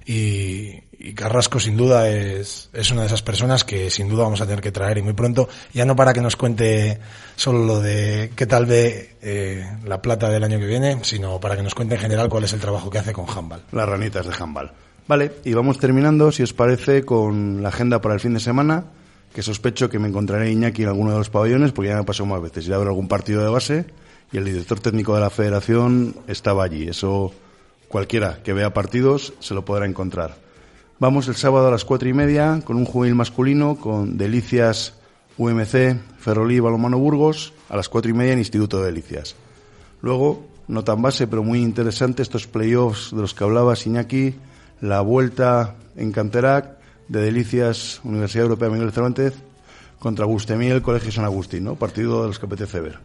y, 0.05 0.79
Carrasco 1.13 1.59
sin 1.59 1.77
duda 1.77 2.09
es, 2.09 2.69
es 2.73 2.91
una 2.91 3.01
de 3.01 3.07
esas 3.07 3.21
personas 3.21 3.63
que 3.63 3.89
sin 3.89 4.07
duda 4.07 4.23
vamos 4.23 4.41
a 4.41 4.45
tener 4.45 4.61
que 4.61 4.71
traer 4.71 4.97
y 4.97 5.01
muy 5.01 5.13
pronto, 5.13 5.49
ya 5.73 5.85
no 5.85 5.95
para 5.95 6.13
que 6.13 6.21
nos 6.21 6.35
cuente 6.35 6.99
solo 7.35 7.65
lo 7.65 7.79
de 7.79 8.31
qué 8.35 8.45
tal 8.45 8.65
ve 8.65 9.15
eh, 9.21 9.69
la 9.85 10.01
plata 10.01 10.29
del 10.29 10.43
año 10.43 10.59
que 10.59 10.65
viene, 10.65 10.99
sino 11.03 11.39
para 11.39 11.55
que 11.55 11.63
nos 11.63 11.75
cuente 11.75 11.95
en 11.95 12.01
general 12.01 12.29
cuál 12.29 12.43
es 12.43 12.53
el 12.53 12.59
trabajo 12.59 12.89
que 12.89 12.99
hace 12.99 13.13
con 13.13 13.25
Handball. 13.27 13.63
Las 13.71 13.87
ranitas 13.87 14.25
de 14.25 14.33
Handball. 14.37 14.71
Vale, 15.07 15.31
y 15.43 15.53
vamos 15.53 15.77
terminando, 15.79 16.31
si 16.31 16.43
os 16.43 16.53
parece, 16.53 17.03
con 17.03 17.61
la 17.61 17.69
agenda 17.69 17.99
para 18.01 18.13
el 18.13 18.19
fin 18.19 18.33
de 18.33 18.39
semana, 18.39 18.85
que 19.33 19.41
sospecho 19.41 19.89
que 19.89 19.99
me 19.99 20.07
encontraré 20.07 20.51
Iñaki 20.51 20.83
en 20.83 20.89
alguno 20.89 21.11
de 21.11 21.17
los 21.17 21.29
pabellones, 21.29 21.71
porque 21.71 21.89
ya 21.89 21.95
me 21.95 22.03
pasado 22.03 22.27
más 22.27 22.41
veces, 22.41 22.67
ir 22.67 22.73
a 22.73 22.77
algún 22.77 23.07
partido 23.07 23.43
de 23.43 23.49
base, 23.49 23.85
y 24.31 24.37
el 24.37 24.45
director 24.45 24.79
técnico 24.79 25.15
de 25.15 25.21
la 25.21 25.29
federación 25.29 26.15
estaba 26.27 26.63
allí, 26.63 26.87
eso 26.87 27.33
Cualquiera 27.91 28.39
que 28.41 28.53
vea 28.53 28.73
partidos 28.73 29.33
se 29.41 29.53
lo 29.53 29.65
podrá 29.65 29.85
encontrar. 29.85 30.37
Vamos 31.01 31.27
el 31.27 31.35
sábado 31.35 31.67
a 31.67 31.71
las 31.71 31.83
cuatro 31.83 32.07
y 32.09 32.13
media 32.13 32.61
con 32.63 32.77
un 32.77 32.85
juvenil 32.85 33.15
masculino 33.15 33.75
con 33.75 34.19
Delicias 34.19 34.93
UMC 35.39 35.97
Ferrolí 36.19 36.59
Balomano 36.59 36.99
Burgos 36.99 37.53
a 37.69 37.75
las 37.75 37.89
cuatro 37.89 38.11
y 38.11 38.13
media 38.13 38.33
en 38.33 38.37
Instituto 38.37 38.79
de 38.79 38.85
Delicias. 38.85 39.35
Luego, 40.03 40.45
no 40.67 40.83
tan 40.83 41.01
base, 41.01 41.25
pero 41.25 41.41
muy 41.41 41.59
interesante, 41.63 42.21
estos 42.21 42.45
playoffs 42.45 43.09
de 43.15 43.19
los 43.19 43.33
que 43.33 43.43
hablaba 43.43 43.73
Iñaki, 43.83 44.35
la 44.79 45.01
vuelta 45.01 45.73
en 45.95 46.11
Canterac 46.11 46.77
de 47.07 47.21
Delicias 47.21 47.99
Universidad 48.03 48.43
Europea 48.43 48.69
Miguel 48.69 48.91
Cervantes 48.91 49.33
contra 49.97 50.25
Agustemiel 50.25 50.83
Colegio 50.83 51.11
San 51.11 51.25
Agustín, 51.25 51.63
¿no? 51.63 51.77
Partido 51.77 52.21
de 52.21 52.27
los 52.27 52.37
que 52.37 52.45
apetece 52.45 52.79
ver. 52.79 52.99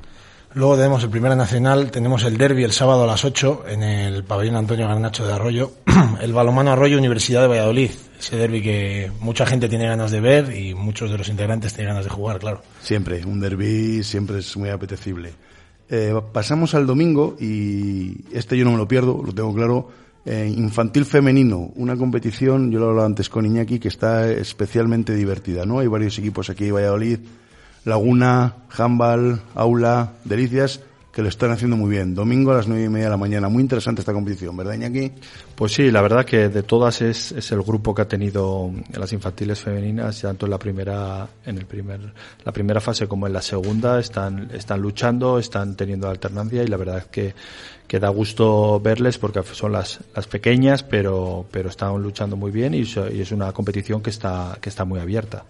Luego 0.54 0.76
tenemos 0.76 1.02
el 1.02 1.10
Primera 1.10 1.36
Nacional, 1.36 1.90
tenemos 1.90 2.24
el 2.24 2.38
derby 2.38 2.64
el 2.64 2.72
sábado 2.72 3.04
a 3.04 3.06
las 3.06 3.24
8 3.24 3.64
en 3.68 3.82
el 3.82 4.24
pabellón 4.24 4.56
Antonio 4.56 4.88
Garnacho 4.88 5.26
de 5.26 5.34
Arroyo, 5.34 5.72
el 6.20 6.32
balomano 6.32 6.72
Arroyo 6.72 6.96
Universidad 6.96 7.42
de 7.42 7.48
Valladolid, 7.48 7.90
ese 8.18 8.36
derby 8.36 8.62
que 8.62 9.12
mucha 9.20 9.44
gente 9.44 9.68
tiene 9.68 9.86
ganas 9.86 10.10
de 10.10 10.20
ver 10.20 10.56
y 10.56 10.74
muchos 10.74 11.10
de 11.10 11.18
los 11.18 11.28
integrantes 11.28 11.74
tienen 11.74 11.92
ganas 11.92 12.04
de 12.04 12.10
jugar, 12.10 12.38
claro. 12.38 12.62
Siempre, 12.80 13.24
un 13.26 13.38
derby 13.38 14.02
siempre 14.02 14.38
es 14.38 14.56
muy 14.56 14.70
apetecible. 14.70 15.34
Eh, 15.88 16.18
pasamos 16.32 16.74
al 16.74 16.86
domingo 16.86 17.36
y 17.38 18.24
este 18.32 18.56
yo 18.56 18.64
no 18.64 18.72
me 18.72 18.78
lo 18.78 18.88
pierdo, 18.88 19.22
lo 19.24 19.32
tengo 19.32 19.54
claro. 19.54 19.88
Eh, 20.24 20.52
infantil 20.56 21.04
femenino, 21.04 21.70
una 21.76 21.96
competición, 21.96 22.72
yo 22.72 22.80
lo 22.80 22.88
hablaba 22.88 23.06
antes 23.06 23.28
con 23.28 23.46
Iñaki, 23.46 23.78
que 23.78 23.86
está 23.86 24.28
especialmente 24.28 25.14
divertida, 25.14 25.64
¿no? 25.64 25.78
Hay 25.78 25.86
varios 25.86 26.18
equipos 26.18 26.50
aquí 26.50 26.66
en 26.66 26.74
Valladolid 26.74 27.18
Laguna, 27.86 28.56
Jambal, 28.68 29.40
Aula, 29.54 30.14
Delicias, 30.24 30.80
que 31.12 31.22
lo 31.22 31.28
están 31.28 31.52
haciendo 31.52 31.76
muy 31.76 31.88
bien. 31.88 32.16
Domingo 32.16 32.50
a 32.50 32.56
las 32.56 32.66
nueve 32.66 32.84
y 32.84 32.88
media 32.88 33.04
de 33.04 33.10
la 33.10 33.16
mañana. 33.16 33.48
Muy 33.48 33.62
interesante 33.62 34.00
esta 34.00 34.12
competición, 34.12 34.56
¿verdad, 34.56 34.74
Iñaki? 34.74 35.12
Pues 35.54 35.72
sí, 35.72 35.92
la 35.92 36.02
verdad 36.02 36.24
que 36.24 36.48
de 36.48 36.64
todas 36.64 37.00
es, 37.00 37.30
es 37.30 37.52
el 37.52 37.62
grupo 37.62 37.94
que 37.94 38.02
ha 38.02 38.08
tenido 38.08 38.72
las 38.92 39.12
infantiles 39.12 39.60
femeninas, 39.60 40.20
tanto 40.20 40.46
en 40.46 40.50
la 40.50 40.58
primera, 40.58 41.28
en 41.46 41.58
el 41.58 41.64
primer, 41.64 42.12
la 42.44 42.52
primera 42.52 42.80
fase 42.80 43.06
como 43.06 43.28
en 43.28 43.32
la 43.32 43.40
segunda, 43.40 44.00
están, 44.00 44.50
están 44.52 44.80
luchando, 44.80 45.38
están 45.38 45.76
teniendo 45.76 46.10
alternancia 46.10 46.64
y 46.64 46.66
la 46.66 46.76
verdad 46.76 47.06
que, 47.06 47.34
que 47.86 48.00
da 48.00 48.08
gusto 48.08 48.80
verles 48.80 49.16
porque 49.16 49.44
son 49.44 49.70
las, 49.72 50.00
las 50.12 50.26
pequeñas, 50.26 50.82
pero, 50.82 51.46
pero 51.52 51.70
están 51.70 52.02
luchando 52.02 52.36
muy 52.36 52.50
bien 52.50 52.74
y, 52.74 52.80
y 52.80 53.20
es 53.20 53.30
una 53.30 53.52
competición 53.52 54.02
que 54.02 54.10
está, 54.10 54.58
que 54.60 54.70
está 54.70 54.84
muy 54.84 54.98
abierta. 54.98 55.44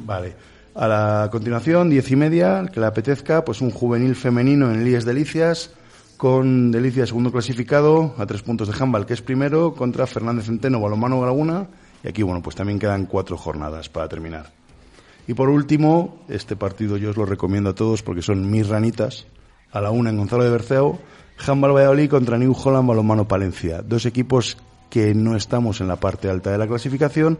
Vale. 0.00 0.53
A 0.74 0.88
la 0.88 1.28
continuación, 1.30 1.88
diez 1.88 2.10
y 2.10 2.16
media, 2.16 2.66
que 2.66 2.80
le 2.80 2.86
apetezca, 2.86 3.44
pues 3.44 3.60
un 3.60 3.70
juvenil 3.70 4.16
femenino 4.16 4.72
en 4.72 4.80
Elías 4.80 5.04
Delicias, 5.04 5.70
con 6.16 6.72
Delicias 6.72 7.10
segundo 7.10 7.30
clasificado, 7.30 8.12
a 8.18 8.26
tres 8.26 8.42
puntos 8.42 8.66
de 8.66 8.74
handball, 8.82 9.06
que 9.06 9.14
es 9.14 9.22
primero, 9.22 9.72
contra 9.74 10.04
Fernández 10.08 10.46
Centeno, 10.46 10.80
Balomano 10.80 11.24
Laguna, 11.24 11.68
y 12.02 12.08
aquí, 12.08 12.24
bueno, 12.24 12.42
pues 12.42 12.56
también 12.56 12.80
quedan 12.80 13.06
cuatro 13.06 13.36
jornadas 13.36 13.88
para 13.88 14.08
terminar. 14.08 14.50
Y 15.28 15.34
por 15.34 15.48
último, 15.48 16.24
este 16.28 16.56
partido 16.56 16.96
yo 16.96 17.10
os 17.10 17.16
lo 17.16 17.24
recomiendo 17.24 17.70
a 17.70 17.74
todos 17.76 18.02
porque 18.02 18.22
son 18.22 18.50
mis 18.50 18.66
ranitas, 18.66 19.26
a 19.70 19.80
la 19.80 19.92
una 19.92 20.10
en 20.10 20.16
Gonzalo 20.16 20.42
de 20.42 20.50
Berceo, 20.50 20.98
handball 21.46 21.76
Valladolid 21.76 22.10
contra 22.10 22.36
New 22.36 22.52
Holland, 22.52 22.88
Balomano 22.88 23.28
Palencia, 23.28 23.80
dos 23.80 24.06
equipos 24.06 24.56
que 24.90 25.14
no 25.14 25.36
estamos 25.36 25.80
en 25.80 25.86
la 25.86 25.96
parte 25.96 26.28
alta 26.28 26.50
de 26.50 26.58
la 26.58 26.66
clasificación, 26.66 27.38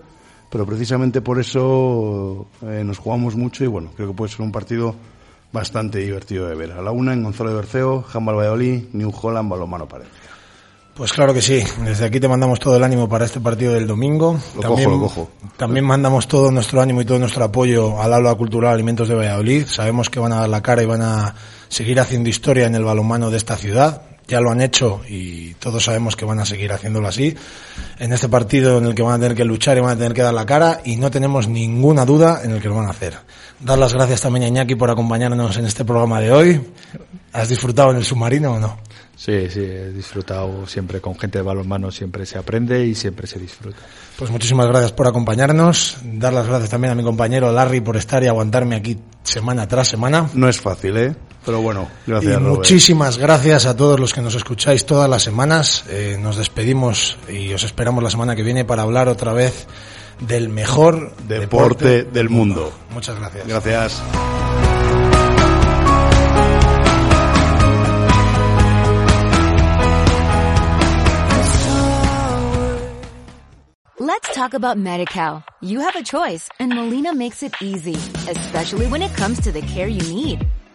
pero 0.55 0.67
precisamente 0.67 1.21
por 1.21 1.41
eso 1.41 2.47
eh, 2.63 2.85
nos 2.85 2.99
jugamos 2.99 3.35
mucho 3.35 3.65
y 3.65 3.67
bueno, 3.67 3.91
creo 3.97 4.07
que 4.07 4.15
puede 4.15 4.31
ser 4.31 4.43
un 4.43 4.53
partido 4.53 4.95
bastante 5.51 5.99
divertido 5.99 6.47
de 6.47 6.55
ver. 6.55 6.71
A 6.71 6.81
la 6.81 6.93
una 6.93 7.13
en 7.13 7.25
Gonzalo 7.25 7.51
de 7.51 7.57
Berceo, 7.57 8.03
Jambal 8.03 8.37
Valladolid, 8.37 8.85
New 8.93 9.13
Holland, 9.21 9.51
Balomano 9.51 9.89
Pared. 9.89 10.07
Pues 10.95 11.13
claro 11.13 11.35
que 11.35 11.43
sí. 11.43 11.61
Desde 11.85 12.05
aquí 12.05 12.21
te 12.21 12.29
mandamos 12.29 12.61
todo 12.61 12.77
el 12.77 12.85
ánimo 12.85 13.09
para 13.09 13.25
este 13.25 13.41
partido 13.41 13.73
del 13.73 13.89
domingo. 13.89 14.39
Lo 14.55 14.61
también, 14.61 14.91
cojo, 14.91 15.01
lo 15.01 15.09
cojo. 15.09 15.31
También 15.57 15.85
mandamos 15.85 16.29
todo 16.29 16.53
nuestro 16.53 16.81
ánimo 16.81 17.01
y 17.01 17.05
todo 17.05 17.19
nuestro 17.19 17.43
apoyo 17.43 18.01
al 18.01 18.15
aula 18.15 18.33
cultural 18.37 18.75
Alimentos 18.75 19.09
de 19.09 19.17
Valladolid. 19.17 19.67
Sabemos 19.67 20.09
que 20.09 20.21
van 20.21 20.35
a 20.35 20.37
dar 20.37 20.49
la 20.49 20.63
cara 20.63 20.85
y 20.85 20.87
van 20.87 21.03
a 21.03 21.35
seguir 21.69 21.99
haciendo 21.99 22.29
historia 22.29 22.69
en 22.69 22.77
el 22.77 22.85
balonmano 22.85 23.29
de 23.29 23.39
esta 23.39 23.57
ciudad. 23.57 24.03
Ya 24.27 24.41
lo 24.41 24.51
han 24.51 24.61
hecho 24.63 25.03
y 25.09 25.55
todos 25.55 25.85
sabemos 25.85 26.17
que 26.17 26.25
van 26.25 26.41
a 26.41 26.47
seguir 26.47 26.73
haciéndolo 26.73 27.09
así. 27.09 27.37
En 27.99 28.13
este 28.13 28.29
partido 28.29 28.79
en 28.79 28.87
el 28.87 28.95
que 28.95 29.03
van 29.03 29.15
a 29.15 29.19
tener 29.19 29.37
que 29.37 29.45
luchar 29.45 29.77
y 29.77 29.81
van 29.81 29.91
a 29.91 29.97
tener 29.97 30.15
que 30.15 30.23
dar 30.23 30.33
la 30.33 30.47
cara 30.47 30.81
y 30.85 30.97
no 30.97 31.11
tenemos 31.11 31.47
ninguna 31.47 32.07
duda 32.07 32.41
en 32.43 32.53
el 32.53 32.63
que 32.63 32.69
lo 32.69 32.77
van 32.77 32.87
a 32.87 32.91
hacer. 32.91 33.15
Dar 33.61 33.79
las 33.79 33.93
gracias 33.93 34.23
también 34.23 34.45
a 34.45 34.49
Iñaki 34.49 34.77
por 34.77 34.91
acompañarnos 34.91 35.57
en 35.59 35.67
este 35.67 35.85
programa 35.85 36.21
de 36.21 36.33
hoy. 36.33 36.61
¿Has 37.33 37.49
disfrutado 37.49 37.91
en 37.91 37.99
el 37.99 38.05
submarino 38.05 38.55
o 38.55 38.59
no? 38.59 38.79
Sí, 39.17 39.49
sí, 39.49 39.61
he 39.61 39.91
disfrutado 39.91 40.67
siempre 40.67 41.01
con 41.01 41.19
gente 41.19 41.39
de 41.39 41.43
balonmano, 41.43 41.91
siempre 41.91 42.27
se 42.27 42.37
aprende 42.37 42.85
y 42.85 42.95
siempre 42.95 43.27
se 43.27 43.39
disfruta. 43.39 43.79
Pues 44.19 44.31
muchísimas 44.31 44.67
gracias 44.67 44.93
por 44.93 45.07
acompañarnos. 45.07 45.99
Dar 46.03 46.33
las 46.33 46.47
gracias 46.47 46.71
también 46.71 46.93
a 46.93 46.95
mi 46.95 47.03
compañero 47.03 47.53
Larry 47.53 47.81
por 47.81 47.97
estar 47.97 48.23
y 48.25 48.27
aguantarme 48.27 48.77
aquí 48.77 48.99
semana 49.23 49.69
tras 49.69 49.89
semana. 49.89 50.29
No 50.35 50.49
es 50.49 50.61
fácil, 50.61 50.97
¿eh? 50.97 51.15
Pero 51.45 51.61
bueno, 51.61 51.89
gracias. 52.07 52.33
Y 52.33 52.37
Robert. 52.37 52.57
muchísimas 52.57 53.19
gracias 53.19 53.67
a 53.67 53.77
todos 53.77 54.01
los 54.01 54.15
que 54.15 54.23
nos 54.23 54.35
escucháis 54.35 54.87
todas 54.87 55.09
las 55.11 55.23
semanas. 55.23 55.85
Eh, 55.89 56.17
nos 56.21 56.37
despedimos 56.37 57.19
y 57.29 57.53
os 57.53 57.65
esperamos 57.65 58.03
la 58.03 58.11
semana 58.11 58.35
que 58.35 58.43
viene 58.43 58.65
para 58.65 58.83
hablar 58.83 59.09
otra 59.09 59.33
vez 59.33 59.67
del 60.21 60.49
mejor 60.49 61.15
Deporte 61.29 62.05
del 62.05 62.31
mundo. 62.31 62.73
Muchas 62.93 63.19
gracias. 63.19 63.47
Gracias. 63.47 64.03
Let's 73.99 74.35
talk 74.35 74.55
about 74.55 74.77
MediCal. 74.77 75.45
You 75.63 75.81
have 75.81 75.97
a 75.97 76.03
choice 76.03 76.49
and 76.59 76.75
Molina 76.75 77.15
makes 77.15 77.43
it 77.43 77.55
easy, 77.63 77.95
especially 78.29 78.87
when 78.87 79.03
it 79.03 79.15
comes 79.15 79.41
to 79.43 79.53
the 79.53 79.63
care 79.63 79.89
you 79.89 80.03
need. 80.13 80.47